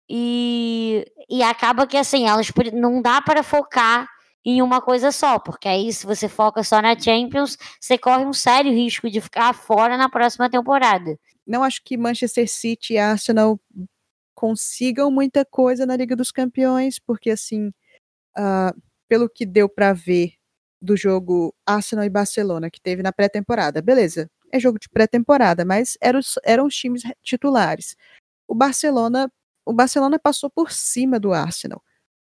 E, 0.09 1.05
e 1.29 1.43
acaba 1.43 1.85
que 1.85 1.97
assim, 1.97 2.27
elas 2.27 2.51
não 2.73 3.01
dá 3.01 3.21
para 3.21 3.43
focar 3.43 4.07
em 4.45 4.61
uma 4.61 4.81
coisa 4.81 5.11
só, 5.11 5.37
porque 5.37 5.67
aí 5.67 5.91
se 5.91 6.05
você 6.05 6.29
foca 6.29 6.63
só 6.63 6.81
na 6.81 6.97
Champions, 6.97 7.57
você 7.79 7.97
corre 7.97 8.25
um 8.25 8.33
sério 8.33 8.71
risco 8.71 9.09
de 9.09 9.19
ficar 9.19 9.53
fora 9.53 9.97
na 9.97 10.09
próxima 10.09 10.49
temporada. 10.49 11.19
Não 11.45 11.63
acho 11.63 11.81
que 11.83 11.97
Manchester 11.97 12.49
City 12.49 12.93
e 12.93 12.97
Arsenal 12.97 13.59
consigam 14.33 15.11
muita 15.11 15.43
coisa 15.43 15.85
na 15.85 15.97
Liga 15.97 16.15
dos 16.15 16.31
Campeões, 16.31 16.99
porque 16.99 17.31
assim, 17.31 17.67
uh, 18.37 18.81
pelo 19.09 19.29
que 19.29 19.45
deu 19.45 19.67
para 19.67 19.93
ver 19.93 20.33
do 20.81 20.95
jogo 20.95 21.53
Arsenal 21.65 22.05
e 22.05 22.09
Barcelona 22.09 22.69
que 22.69 22.79
teve 22.79 23.01
na 23.01 23.11
pré-temporada, 23.11 23.81
beleza, 23.81 24.29
é 24.51 24.59
jogo 24.59 24.79
de 24.79 24.87
pré-temporada, 24.89 25.65
mas 25.65 25.97
eram, 26.01 26.19
eram 26.43 26.65
os 26.67 26.75
times 26.75 27.01
titulares. 27.21 27.95
O 28.47 28.55
Barcelona, 28.55 29.29
o 29.67 29.73
Barcelona 29.73 30.17
passou 30.17 30.49
por 30.49 30.71
cima 30.71 31.19
do 31.19 31.33
Arsenal. 31.33 31.83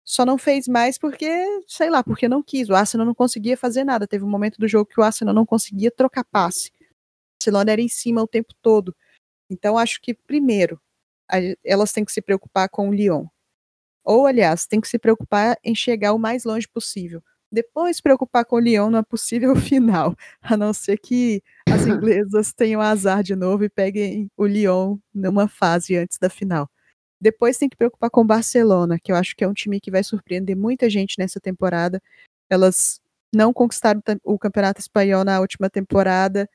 Só 0.04 0.26
não 0.26 0.36
fez 0.36 0.68
mais 0.68 0.98
porque, 0.98 1.26
sei 1.66 1.88
lá, 1.88 2.02
porque 2.02 2.28
não 2.28 2.42
quis. 2.42 2.68
O 2.68 2.74
Arsenal 2.74 3.06
não 3.06 3.14
conseguia 3.14 3.56
fazer 3.56 3.84
nada. 3.84 4.06
Teve 4.06 4.24
um 4.24 4.28
momento 4.28 4.58
do 4.58 4.68
jogo 4.68 4.90
que 4.90 5.00
o 5.00 5.02
Arsenal 5.02 5.34
não 5.34 5.46
conseguia 5.46 5.90
trocar 5.90 6.24
passe. 6.24 6.70
O 6.70 6.84
Barcelona 7.40 7.72
era 7.72 7.80
em 7.80 7.88
cima 7.88 8.22
o 8.22 8.26
tempo 8.26 8.52
todo. 8.60 8.94
Então, 9.48 9.78
acho 9.78 10.00
que, 10.02 10.12
primeiro, 10.12 10.80
elas 11.64 11.92
têm 11.92 12.04
que 12.04 12.12
se 12.12 12.20
preocupar 12.20 12.68
com 12.68 12.88
o 12.88 12.94
Lyon. 12.94 13.26
Ou, 14.04 14.26
aliás, 14.26 14.66
tem 14.66 14.80
que 14.80 14.88
se 14.88 14.98
preocupar 14.98 15.56
em 15.64 15.74
chegar 15.74 16.12
o 16.12 16.18
mais 16.18 16.44
longe 16.44 16.68
possível. 16.68 17.22
Depois, 17.50 18.00
preocupar 18.00 18.44
com 18.44 18.56
o 18.56 18.60
Lyon 18.60 18.90
não 18.90 18.98
é 18.98 19.02
possível 19.02 19.54
final, 19.56 20.16
a 20.42 20.56
não 20.56 20.72
ser 20.72 20.98
que 20.98 21.42
as 21.68 21.86
inglesas 21.86 22.52
tenham 22.52 22.80
azar 22.80 23.22
de 23.22 23.36
novo 23.36 23.64
e 23.64 23.68
peguem 23.70 24.30
o 24.36 24.46
Lyon 24.46 24.98
numa 25.14 25.48
fase 25.48 25.96
antes 25.96 26.18
da 26.18 26.28
final. 26.28 26.68
Depois 27.22 27.56
tem 27.56 27.68
que 27.68 27.76
preocupar 27.76 28.10
com 28.10 28.22
o 28.22 28.24
Barcelona, 28.24 28.98
que 28.98 29.12
eu 29.12 29.14
acho 29.14 29.36
que 29.36 29.44
é 29.44 29.48
um 29.48 29.52
time 29.52 29.80
que 29.80 29.92
vai 29.92 30.02
surpreender 30.02 30.56
muita 30.56 30.90
gente 30.90 31.14
nessa 31.20 31.38
temporada. 31.38 32.02
Elas 32.50 33.00
não 33.32 33.52
conquistaram 33.52 34.02
o 34.24 34.36
Campeonato 34.36 34.80
Espanhol 34.80 35.24
na 35.24 35.38
última 35.38 35.70
temporada, 35.70 36.50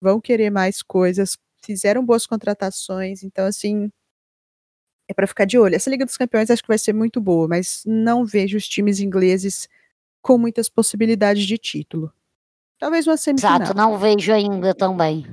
vão 0.00 0.20
querer 0.20 0.48
mais 0.48 0.80
coisas, 0.80 1.36
fizeram 1.64 2.06
boas 2.06 2.24
contratações, 2.24 3.24
então 3.24 3.46
assim, 3.46 3.90
é 5.08 5.12
para 5.12 5.26
ficar 5.26 5.44
de 5.44 5.58
olho. 5.58 5.74
Essa 5.74 5.90
Liga 5.90 6.04
dos 6.04 6.16
Campeões 6.16 6.50
acho 6.50 6.62
que 6.62 6.68
vai 6.68 6.78
ser 6.78 6.92
muito 6.92 7.20
boa, 7.20 7.48
mas 7.48 7.82
não 7.84 8.24
vejo 8.24 8.56
os 8.56 8.68
times 8.68 9.00
ingleses 9.00 9.68
com 10.22 10.38
muitas 10.38 10.68
possibilidades 10.68 11.44
de 11.44 11.58
título. 11.58 12.12
Talvez 12.78 13.08
uma 13.08 13.16
semifinal. 13.16 13.56
Exato, 13.60 13.76
não 13.76 13.98
vejo 13.98 14.32
ainda 14.32 14.72
também. 14.72 15.26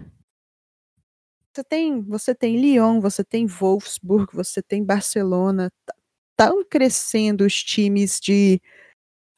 Você 1.53 1.63
tem, 1.63 2.01
você 2.01 2.35
tem 2.35 2.57
Lyon, 2.59 2.99
você 2.99 3.23
tem 3.23 3.45
Wolfsburg, 3.45 4.35
você 4.35 4.61
tem 4.61 4.83
Barcelona. 4.83 5.71
Estão 6.31 6.63
tá 6.63 6.69
crescendo 6.69 7.45
os 7.45 7.63
times 7.63 8.19
de 8.19 8.61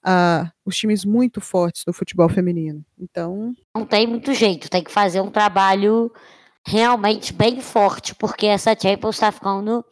uh, 0.05 0.49
os 0.65 0.77
times 0.77 1.05
muito 1.05 1.39
fortes 1.39 1.83
do 1.85 1.93
futebol 1.93 2.29
feminino. 2.29 2.85
Então 2.99 3.53
não 3.75 3.85
tem 3.85 4.05
muito 4.05 4.33
jeito, 4.33 4.69
tem 4.69 4.83
que 4.83 4.91
fazer 4.91 5.21
um 5.21 5.31
trabalho 5.31 6.11
realmente 6.65 7.33
bem 7.33 7.59
forte, 7.61 8.13
porque 8.13 8.45
essa 8.45 8.77
Champions 8.77 9.15
está 9.15 9.31
ficando 9.31 9.83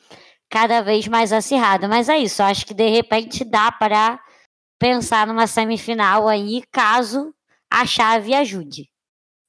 cada 0.50 0.82
vez 0.82 1.08
mais 1.08 1.32
acirrada. 1.32 1.88
Mas 1.88 2.10
é 2.10 2.18
isso, 2.18 2.44
acho 2.44 2.66
que 2.66 2.74
de 2.74 2.90
repente 2.90 3.44
dá 3.44 3.72
para 3.72 4.20
pensar 4.78 5.28
numa 5.28 5.48
semifinal 5.48 6.28
aí, 6.28 6.64
caso 6.72 7.34
a 7.72 7.86
chave 7.86 8.34
ajude. 8.34 8.90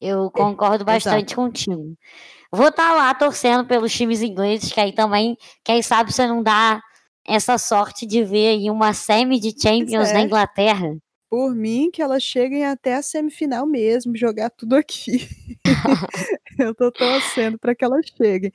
Eu 0.01 0.27
é, 0.27 0.31
concordo 0.31 0.85
bastante 0.85 1.35
Exato. 1.35 1.37
contigo. 1.37 1.97
Vou 2.53 2.69
estar 2.69 2.91
tá 2.91 2.95
lá 2.95 3.15
torcendo 3.15 3.65
pelos 3.67 3.93
times 3.93 4.23
ingleses, 4.23 4.73
que 4.73 4.81
aí 4.81 4.93
também, 4.93 5.37
quem 5.65 5.83
sabe 5.83 6.13
você 6.13 6.27
não 6.27 6.43
dá 6.43 6.83
essa 7.27 7.59
sorte 7.59 8.07
de 8.07 8.25
ver 8.25 8.49
aí 8.49 8.71
uma 8.71 8.93
semi 8.93 9.39
de 9.39 9.51
Champions 9.51 10.11
é. 10.11 10.15
na 10.15 10.21
Inglaterra. 10.23 10.97
Por 11.29 11.55
mim, 11.55 11.91
que 11.93 12.03
elas 12.03 12.25
cheguem 12.25 12.65
até 12.65 12.95
a 12.95 13.03
semifinal 13.03 13.65
mesmo, 13.65 14.17
jogar 14.17 14.51
tudo 14.51 14.75
aqui. 14.75 15.29
Eu 16.59 16.75
tô 16.75 16.91
torcendo 16.91 17.57
para 17.57 17.75
que 17.75 17.85
elas 17.85 18.05
cheguem. 18.17 18.53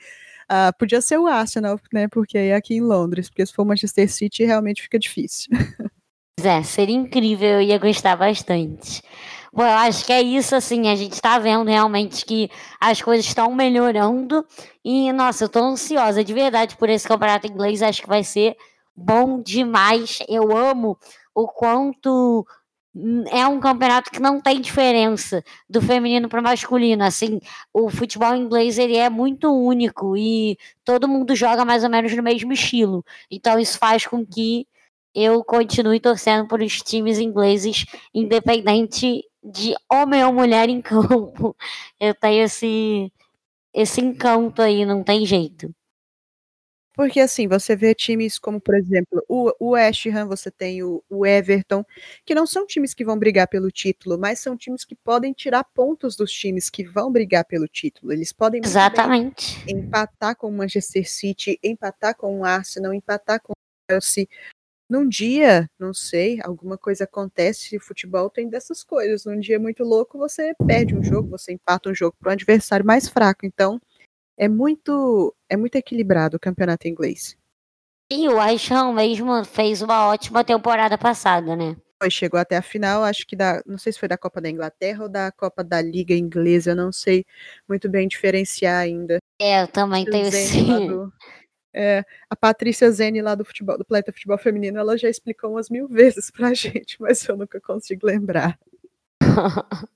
Ah, 0.47 0.73
podia 0.77 1.01
ser 1.01 1.17
o 1.17 1.25
Arsenal, 1.25 1.79
né? 1.91 2.07
Porque 2.07 2.37
aí 2.37 2.49
é 2.49 2.55
aqui 2.55 2.75
em 2.75 2.81
Londres, 2.81 3.29
porque 3.29 3.45
se 3.45 3.53
for 3.53 3.65
Manchester 3.65 4.11
City 4.11 4.43
realmente 4.43 4.81
fica 4.81 4.99
difícil. 4.99 5.49
É, 6.43 6.61
seria 6.61 6.95
incrível, 6.95 7.47
eu 7.47 7.61
ia 7.61 7.77
gostar 7.79 8.15
bastante. 8.17 9.01
Bom, 9.55 9.63
eu 9.63 9.69
acho 9.69 10.05
que 10.05 10.11
é 10.11 10.21
isso, 10.21 10.53
assim, 10.53 10.89
a 10.89 10.95
gente 10.97 11.13
está 11.13 11.39
vendo 11.39 11.69
realmente 11.69 12.25
que 12.25 12.49
as 12.77 13.01
coisas 13.01 13.25
estão 13.25 13.55
melhorando 13.55 14.45
e, 14.83 15.13
nossa, 15.13 15.45
eu 15.45 15.47
estou 15.47 15.63
ansiosa 15.63 16.25
de 16.25 16.33
verdade 16.33 16.75
por 16.75 16.89
esse 16.89 17.07
campeonato 17.07 17.47
inglês, 17.47 17.81
acho 17.81 18.01
que 18.01 18.07
vai 18.07 18.21
ser 18.21 18.57
bom 18.93 19.41
demais. 19.41 20.19
Eu 20.27 20.55
amo 20.55 20.97
o 21.33 21.47
quanto 21.47 22.45
é 23.29 23.47
um 23.47 23.59
campeonato 23.61 24.11
que 24.11 24.19
não 24.19 24.41
tem 24.41 24.59
diferença 24.59 25.41
do 25.69 25.81
feminino 25.81 26.27
para 26.27 26.41
o 26.41 26.43
masculino. 26.43 27.05
Assim, 27.05 27.39
o 27.73 27.89
futebol 27.89 28.35
inglês 28.35 28.77
ele 28.77 28.97
é 28.97 29.09
muito 29.09 29.49
único 29.49 30.17
e 30.17 30.57
todo 30.83 31.07
mundo 31.07 31.33
joga 31.33 31.63
mais 31.63 31.81
ou 31.81 31.89
menos 31.89 32.13
no 32.13 32.23
mesmo 32.23 32.51
estilo. 32.51 33.05
Então 33.31 33.57
isso 33.57 33.77
faz 33.77 34.05
com 34.05 34.25
que 34.25 34.67
eu 35.13 35.41
continue 35.45 35.99
torcendo 36.01 36.45
por 36.45 36.61
os 36.61 36.81
times 36.81 37.19
ingleses, 37.19 37.85
independente 38.13 39.23
de 39.45 39.75
homem 39.91 40.23
ou 40.23 40.33
mulher 40.33 40.69
em 40.69 40.81
campo. 40.81 41.55
Eu 41.99 42.15
tenho 42.15 42.43
esse, 42.43 43.11
esse 43.73 44.01
encanto 44.01 44.61
aí, 44.61 44.85
não 44.85 45.03
tem 45.03 45.25
jeito. 45.25 45.73
Porque 46.95 47.19
assim, 47.19 47.45
você 47.45 47.75
vê 47.75 47.93
times 47.93 48.39
como, 48.39 48.59
por 48.59 48.73
exemplo, 48.73 49.21
o, 49.27 49.51
o 49.59 49.69
West 49.71 50.05
Ham, 50.05 50.27
você 50.27 50.49
tem 50.49 50.81
o, 50.81 51.03
o, 51.09 51.25
Everton, 51.25 51.83
que 52.25 52.33
não 52.33 52.47
são 52.47 52.65
times 52.65 52.93
que 52.93 53.03
vão 53.03 53.19
brigar 53.19 53.49
pelo 53.49 53.69
título, 53.69 54.17
mas 54.17 54.39
são 54.39 54.55
times 54.55 54.85
que 54.85 54.95
podem 54.95 55.33
tirar 55.33 55.65
pontos 55.65 56.15
dos 56.15 56.31
times 56.31 56.69
que 56.69 56.85
vão 56.85 57.11
brigar 57.11 57.43
pelo 57.43 57.67
título. 57.67 58.13
Eles 58.13 58.31
podem 58.31 58.61
Exatamente. 58.63 59.61
empatar 59.67 60.37
com 60.37 60.47
o 60.47 60.53
Manchester 60.53 61.09
City, 61.09 61.59
empatar 61.61 62.15
com 62.15 62.39
o 62.39 62.45
Arsenal, 62.45 62.93
empatar 62.93 63.41
com 63.41 63.51
o 63.51 63.55
Chelsea, 63.91 64.25
num 64.89 65.07
dia, 65.07 65.69
não 65.79 65.93
sei, 65.93 66.39
alguma 66.43 66.77
coisa 66.77 67.05
acontece, 67.05 67.79
futebol 67.79 68.29
tem 68.29 68.47
dessas 68.47 68.83
coisas. 68.83 69.25
Num 69.25 69.39
dia 69.39 69.59
muito 69.59 69.83
louco, 69.83 70.17
você 70.17 70.53
perde 70.65 70.95
um 70.95 71.03
jogo, 71.03 71.29
você 71.29 71.53
empata 71.53 71.89
um 71.89 71.95
jogo 71.95 72.15
para 72.19 72.29
um 72.29 72.33
adversário 72.33 72.85
mais 72.85 73.09
fraco. 73.09 73.45
Então, 73.45 73.81
é 74.37 74.47
muito 74.47 75.33
é 75.49 75.57
muito 75.57 75.75
equilibrado 75.75 76.37
o 76.37 76.39
campeonato 76.39 76.87
inglês. 76.87 77.37
E 78.11 78.29
o 78.29 78.39
Aishan 78.39 78.93
mesmo 78.93 79.43
fez 79.43 79.81
uma 79.81 80.07
ótima 80.07 80.43
temporada 80.43 80.97
passada, 80.97 81.55
né? 81.55 81.75
Foi, 81.99 82.11
chegou 82.11 82.39
até 82.39 82.57
a 82.57 82.61
final, 82.61 83.03
acho 83.03 83.25
que 83.25 83.35
da, 83.35 83.63
não 83.65 83.77
sei 83.77 83.93
se 83.93 83.99
foi 83.99 84.07
da 84.07 84.17
Copa 84.17 84.41
da 84.41 84.49
Inglaterra 84.49 85.03
ou 85.03 85.09
da 85.09 85.31
Copa 85.31 85.63
da 85.63 85.81
Liga 85.81 86.13
Inglesa, 86.13 86.71
eu 86.71 86.75
não 86.75 86.91
sei 86.91 87.25
muito 87.67 87.89
bem 87.89 88.07
diferenciar 88.07 88.81
ainda. 88.81 89.17
É, 89.41 89.63
eu 89.63 89.67
também 89.67 90.05
tenho 90.05 90.27
esse... 90.27 90.59
É, 91.77 92.05
a 92.29 92.37
Patrícia 92.37 92.89
Zene 92.89 93.21
lá 93.21 93.35
do 93.35 93.43
futebol, 93.43 93.77
do 93.77 93.83
Planeta 93.83 94.13
Futebol 94.13 94.37
Feminino, 94.37 94.79
ela 94.79 94.97
já 94.97 95.09
explicou 95.09 95.51
umas 95.51 95.69
mil 95.69 95.89
vezes 95.89 96.31
pra 96.31 96.53
gente, 96.55 96.95
mas 97.01 97.27
eu 97.27 97.35
nunca 97.35 97.59
consigo 97.59 98.07
lembrar. 98.07 98.57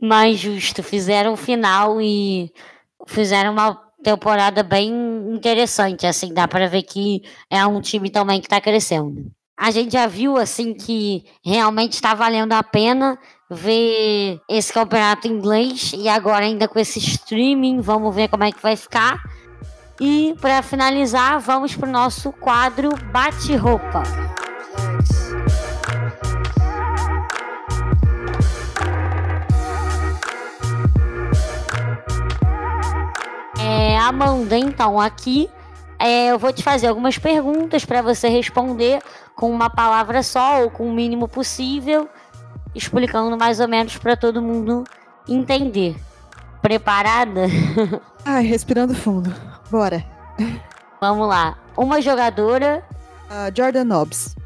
Mais 0.00 0.40
justo, 0.40 0.82
fizeram 0.82 1.34
o 1.34 1.36
final 1.36 2.00
e 2.02 2.50
fizeram 3.06 3.52
uma 3.52 3.74
temporada 4.02 4.64
bem 4.64 4.90
interessante, 5.32 6.08
assim, 6.08 6.34
dá 6.34 6.48
para 6.48 6.66
ver 6.66 6.82
que 6.82 7.22
é 7.48 7.64
um 7.64 7.80
time 7.80 8.10
também 8.10 8.40
que 8.40 8.48
tá 8.48 8.60
crescendo. 8.60 9.30
A 9.56 9.70
gente 9.70 9.92
já 9.92 10.08
viu, 10.08 10.36
assim, 10.36 10.74
que 10.74 11.24
realmente 11.44 11.92
está 11.92 12.14
valendo 12.14 12.52
a 12.52 12.64
pena 12.64 13.16
ver 13.48 14.40
esse 14.48 14.72
campeonato 14.72 15.28
inglês 15.28 15.92
e 15.96 16.08
agora 16.08 16.46
ainda 16.46 16.66
com 16.66 16.80
esse 16.80 16.98
streaming, 16.98 17.80
vamos 17.80 18.12
ver 18.12 18.26
como 18.26 18.42
é 18.42 18.50
que 18.50 18.60
vai 18.60 18.74
ficar. 18.74 19.22
E 20.04 20.34
para 20.40 20.60
finalizar, 20.62 21.38
vamos 21.38 21.76
para 21.76 21.88
o 21.88 21.92
nosso 21.92 22.32
quadro 22.32 22.90
Bate-Roupa. 23.12 24.02
É, 33.60 33.96
Amanda, 33.98 34.58
então, 34.58 35.00
aqui 35.00 35.48
é, 36.00 36.32
eu 36.32 36.38
vou 36.40 36.52
te 36.52 36.64
fazer 36.64 36.88
algumas 36.88 37.16
perguntas 37.16 37.84
para 37.84 38.02
você 38.02 38.28
responder 38.28 39.00
com 39.36 39.52
uma 39.52 39.70
palavra 39.70 40.20
só 40.24 40.64
ou 40.64 40.70
com 40.72 40.88
o 40.88 40.92
mínimo 40.92 41.28
possível, 41.28 42.08
explicando 42.74 43.38
mais 43.38 43.60
ou 43.60 43.68
menos 43.68 43.96
para 43.98 44.16
todo 44.16 44.42
mundo 44.42 44.82
entender. 45.28 45.94
Preparada? 46.60 47.42
Ai, 48.26 48.42
respirando 48.42 48.96
fundo. 48.96 49.51
Bora. 49.72 50.04
Vamos 51.00 51.26
lá. 51.26 51.56
Uma 51.74 52.02
jogadora. 52.02 52.84
Uh, 53.24 53.56
Jordan 53.56 53.84
Nobbs. 53.84 54.36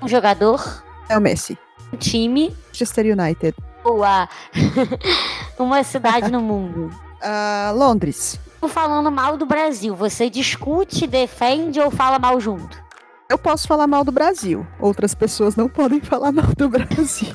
Um 0.00 0.06
jogador. 0.06 0.84
É 1.08 1.18
o 1.18 1.20
Messi. 1.20 1.58
Um 1.92 1.96
time. 1.96 2.56
Manchester 2.68 3.04
United. 3.04 3.56
Boa. 3.82 4.28
Uma 5.58 5.82
cidade 5.82 6.30
no 6.30 6.40
mundo. 6.40 6.88
Uh, 7.20 7.76
Londres. 7.76 8.38
falando 8.68 9.10
mal 9.10 9.36
do 9.36 9.44
Brasil, 9.44 9.92
você 9.96 10.30
discute, 10.30 11.04
defende 11.04 11.80
ou 11.80 11.90
fala 11.90 12.20
mal 12.20 12.38
junto? 12.38 12.80
Eu 13.28 13.36
posso 13.36 13.66
falar 13.66 13.88
mal 13.88 14.04
do 14.04 14.12
Brasil. 14.12 14.64
Outras 14.78 15.16
pessoas 15.16 15.56
não 15.56 15.68
podem 15.68 16.00
falar 16.00 16.30
mal 16.30 16.46
do 16.56 16.68
Brasil. 16.68 17.32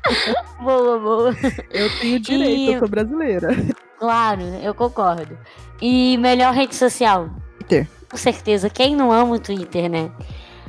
boa, 0.58 0.98
boa. 0.98 1.36
Eu 1.70 1.90
tenho 2.00 2.18
direito, 2.18 2.58
e... 2.58 2.72
eu 2.72 2.78
sou 2.78 2.88
brasileira. 2.88 3.48
Claro, 3.98 4.42
eu 4.62 4.74
concordo. 4.74 5.38
E 5.80 6.16
melhor 6.18 6.52
rede 6.54 6.74
social? 6.74 7.30
Twitter. 7.58 7.88
Com 8.10 8.16
certeza. 8.16 8.70
Quem 8.70 8.94
não 8.94 9.12
ama 9.12 9.34
o 9.34 9.38
Twitter, 9.38 9.90
né? 9.90 10.10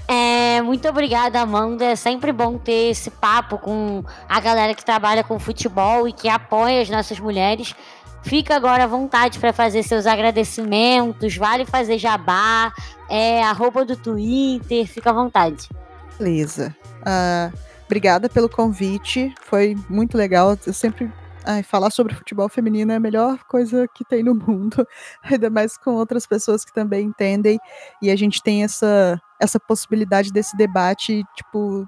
É, 0.07 0.61
muito 0.61 0.87
obrigada, 0.87 1.41
Amanda. 1.41 1.85
É 1.85 1.95
sempre 1.95 2.31
bom 2.31 2.57
ter 2.57 2.91
esse 2.91 3.11
papo 3.11 3.57
com 3.57 4.03
a 4.27 4.39
galera 4.39 4.73
que 4.73 4.83
trabalha 4.83 5.23
com 5.23 5.37
futebol 5.37 6.07
e 6.07 6.13
que 6.13 6.29
apoia 6.29 6.81
as 6.81 6.89
nossas 6.89 7.19
mulheres. 7.19 7.75
Fica 8.23 8.55
agora 8.55 8.85
à 8.85 8.87
vontade 8.87 9.39
para 9.39 9.53
fazer 9.53 9.83
seus 9.83 10.05
agradecimentos, 10.05 11.37
vale 11.37 11.65
fazer 11.65 11.97
jabá, 11.97 12.73
é 13.09 13.43
arroba 13.43 13.85
do 13.85 13.95
Twitter, 13.95 14.85
fica 14.85 15.11
à 15.11 15.13
vontade. 15.13 15.69
Beleza. 16.17 16.75
Uh, 17.01 17.57
obrigada 17.85 18.27
pelo 18.27 18.49
convite, 18.49 19.33
foi 19.41 19.77
muito 19.89 20.17
legal. 20.17 20.57
Eu 20.65 20.73
sempre 20.73 21.09
Ai, 21.49 21.63
falar 21.63 21.91
sobre 21.91 22.13
futebol 22.13 22.49
feminino 22.49 22.91
é 22.91 22.97
a 22.97 22.99
melhor 22.99 23.41
coisa 23.45 23.87
que 23.87 24.03
tem 24.03 24.21
no 24.21 24.35
mundo, 24.35 24.85
ainda 25.23 25.49
mais 25.49 25.77
com 25.77 25.91
outras 25.91 26.27
pessoas 26.27 26.65
que 26.65 26.73
também 26.73 27.05
entendem, 27.05 27.57
e 28.01 28.11
a 28.11 28.17
gente 28.17 28.43
tem 28.43 28.65
essa, 28.65 29.17
essa 29.39 29.57
possibilidade 29.57 30.29
desse 30.29 30.57
debate, 30.57 31.23
tipo, 31.37 31.87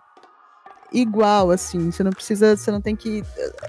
igual, 0.94 1.52
assim, 1.52 1.92
você 1.92 2.02
não 2.04 2.12
precisa, 2.12 2.56
você 2.56 2.72
não 2.72 2.80
tem 2.80 2.96
que. 2.96 3.22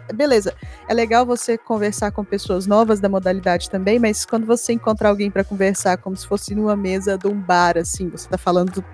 Eh, 0.08 0.12
beleza, 0.12 0.54
é 0.88 0.94
legal 0.94 1.26
você 1.26 1.58
conversar 1.58 2.12
com 2.12 2.24
pessoas 2.24 2.68
novas 2.68 3.00
da 3.00 3.08
modalidade 3.08 3.68
também, 3.68 3.98
mas 3.98 4.24
quando 4.24 4.46
você 4.46 4.72
encontrar 4.72 5.08
alguém 5.08 5.28
para 5.28 5.42
conversar 5.42 5.96
como 5.98 6.16
se 6.16 6.24
fosse 6.24 6.54
numa 6.54 6.76
mesa 6.76 7.18
de 7.18 7.26
um 7.26 7.34
bar, 7.34 7.76
assim, 7.76 8.08
você 8.08 8.28
tá 8.28 8.38
falando 8.38 8.84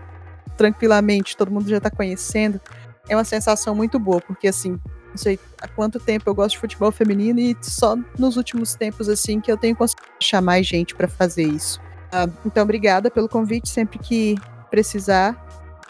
tranquilamente, 0.56 1.36
todo 1.36 1.50
mundo 1.50 1.68
já 1.68 1.78
tá 1.78 1.90
conhecendo, 1.90 2.58
é 3.06 3.14
uma 3.14 3.24
sensação 3.24 3.74
muito 3.74 3.98
boa, 3.98 4.22
porque 4.22 4.48
assim, 4.48 4.80
não 5.16 5.22
sei 5.22 5.38
há 5.62 5.66
quanto 5.66 5.98
tempo 5.98 6.28
eu 6.28 6.34
gosto 6.34 6.52
de 6.52 6.58
futebol 6.58 6.92
feminino 6.92 7.40
e 7.40 7.56
só 7.62 7.96
nos 8.18 8.36
últimos 8.36 8.74
tempos 8.74 9.08
assim 9.08 9.40
que 9.40 9.50
eu 9.50 9.56
tenho 9.56 9.74
conseguido 9.74 10.06
achar 10.20 10.42
mais 10.42 10.66
gente 10.66 10.94
para 10.94 11.08
fazer 11.08 11.44
isso. 11.44 11.80
Uh, 12.06 12.30
então, 12.44 12.62
obrigada 12.62 13.10
pelo 13.10 13.28
convite. 13.28 13.68
Sempre 13.70 13.98
que 13.98 14.36
precisar, 14.70 15.34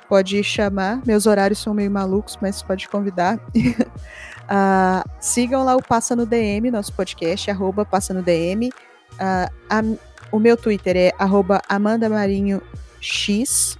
pode 0.08 0.42
chamar. 0.44 1.02
Meus 1.04 1.26
horários 1.26 1.58
são 1.58 1.74
meio 1.74 1.90
malucos, 1.90 2.38
mas 2.40 2.62
pode 2.62 2.88
convidar. 2.88 3.36
uh, 3.36 5.10
sigam 5.20 5.64
lá 5.64 5.74
o 5.74 5.82
Passa 5.82 6.14
no 6.14 6.24
DM, 6.24 6.70
nosso 6.70 6.92
podcast, 6.92 7.50
arroba 7.50 7.84
Passa 7.84 8.14
no 8.14 8.22
DM. 8.22 8.70
Ah, 9.18 9.50
a, 9.68 9.82
o 10.30 10.38
meu 10.38 10.56
Twitter 10.56 10.96
é 10.96 11.12
arroba 11.18 11.60
Amanda 11.68 12.08
Marinho 12.08 12.62
X. 13.00 13.76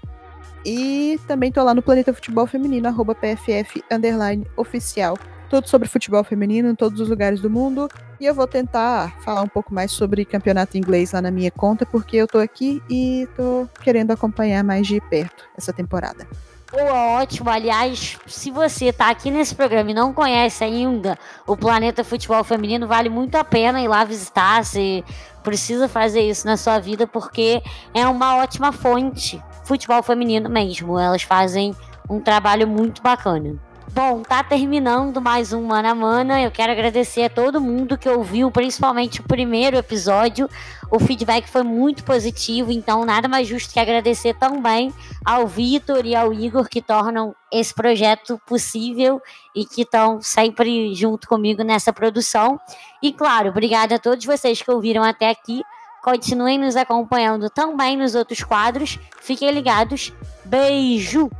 E 0.64 1.20
também 1.28 1.52
tô 1.52 1.62
lá 1.62 1.72
no 1.72 1.82
Planeta 1.82 2.12
Futebol 2.12 2.46
Feminino, 2.46 2.88
arroba 2.88 3.14
PFF 3.14 3.84
underline 3.88 4.44
oficial 4.56 5.16
tudo 5.48 5.68
sobre 5.68 5.88
futebol 5.88 6.22
feminino 6.24 6.68
em 6.68 6.74
todos 6.74 7.00
os 7.00 7.08
lugares 7.08 7.40
do 7.40 7.50
mundo. 7.50 7.88
E 8.20 8.26
eu 8.26 8.34
vou 8.34 8.46
tentar 8.46 9.18
falar 9.20 9.42
um 9.42 9.48
pouco 9.48 9.72
mais 9.72 9.92
sobre 9.92 10.24
campeonato 10.24 10.76
inglês 10.76 11.12
lá 11.12 11.20
na 11.20 11.30
minha 11.30 11.50
conta, 11.50 11.84
porque 11.84 12.16
eu 12.16 12.26
tô 12.26 12.38
aqui 12.38 12.82
e 12.88 13.28
tô 13.36 13.68
querendo 13.82 14.10
acompanhar 14.10 14.64
mais 14.64 14.86
de 14.86 15.00
perto 15.00 15.44
essa 15.56 15.72
temporada. 15.72 16.26
Boa, 16.72 17.20
ótimo. 17.20 17.48
Aliás, 17.48 18.18
se 18.26 18.50
você 18.50 18.92
tá 18.92 19.08
aqui 19.08 19.30
nesse 19.30 19.54
programa 19.54 19.92
e 19.92 19.94
não 19.94 20.12
conhece 20.12 20.64
ainda 20.64 21.16
o 21.46 21.56
Planeta 21.56 22.02
Futebol 22.02 22.42
Feminino, 22.42 22.88
vale 22.88 23.08
muito 23.08 23.36
a 23.36 23.44
pena 23.44 23.80
ir 23.80 23.88
lá 23.88 24.04
visitar. 24.04 24.64
Você 24.64 25.04
precisa 25.44 25.88
fazer 25.88 26.22
isso 26.22 26.46
na 26.46 26.56
sua 26.56 26.80
vida, 26.80 27.06
porque 27.06 27.62
é 27.94 28.06
uma 28.06 28.36
ótima 28.38 28.72
fonte. 28.72 29.40
Futebol 29.64 30.02
feminino 30.02 30.50
mesmo. 30.50 30.98
Elas 30.98 31.22
fazem 31.22 31.74
um 32.10 32.20
trabalho 32.20 32.66
muito 32.66 33.00
bacana. 33.00 33.56
Bom, 33.96 34.20
tá 34.20 34.44
terminando 34.44 35.22
mais 35.22 35.54
um 35.54 35.62
Mana 35.64 35.94
Mana. 35.94 36.42
Eu 36.42 36.50
quero 36.50 36.70
agradecer 36.70 37.22
a 37.22 37.30
todo 37.30 37.62
mundo 37.62 37.96
que 37.96 38.06
ouviu, 38.06 38.50
principalmente 38.50 39.22
o 39.22 39.24
primeiro 39.24 39.74
episódio. 39.74 40.50
O 40.90 40.98
feedback 40.98 41.48
foi 41.48 41.62
muito 41.62 42.04
positivo, 42.04 42.70
então 42.70 43.06
nada 43.06 43.26
mais 43.26 43.48
justo 43.48 43.72
que 43.72 43.80
agradecer 43.80 44.34
também 44.34 44.92
ao 45.24 45.46
Vitor 45.46 46.04
e 46.04 46.14
ao 46.14 46.30
Igor 46.30 46.68
que 46.68 46.82
tornam 46.82 47.34
esse 47.50 47.72
projeto 47.72 48.38
possível 48.46 49.18
e 49.54 49.64
que 49.64 49.80
estão 49.80 50.20
sempre 50.20 50.94
junto 50.94 51.26
comigo 51.26 51.62
nessa 51.64 51.90
produção. 51.90 52.60
E 53.02 53.14
claro, 53.14 53.48
obrigada 53.48 53.94
a 53.94 53.98
todos 53.98 54.26
vocês 54.26 54.60
que 54.60 54.70
ouviram 54.70 55.02
até 55.02 55.30
aqui. 55.30 55.62
Continuem 56.04 56.58
nos 56.58 56.76
acompanhando 56.76 57.48
também 57.48 57.96
nos 57.96 58.14
outros 58.14 58.44
quadros. 58.44 58.98
Fiquem 59.22 59.50
ligados. 59.52 60.12
Beijo! 60.44 61.30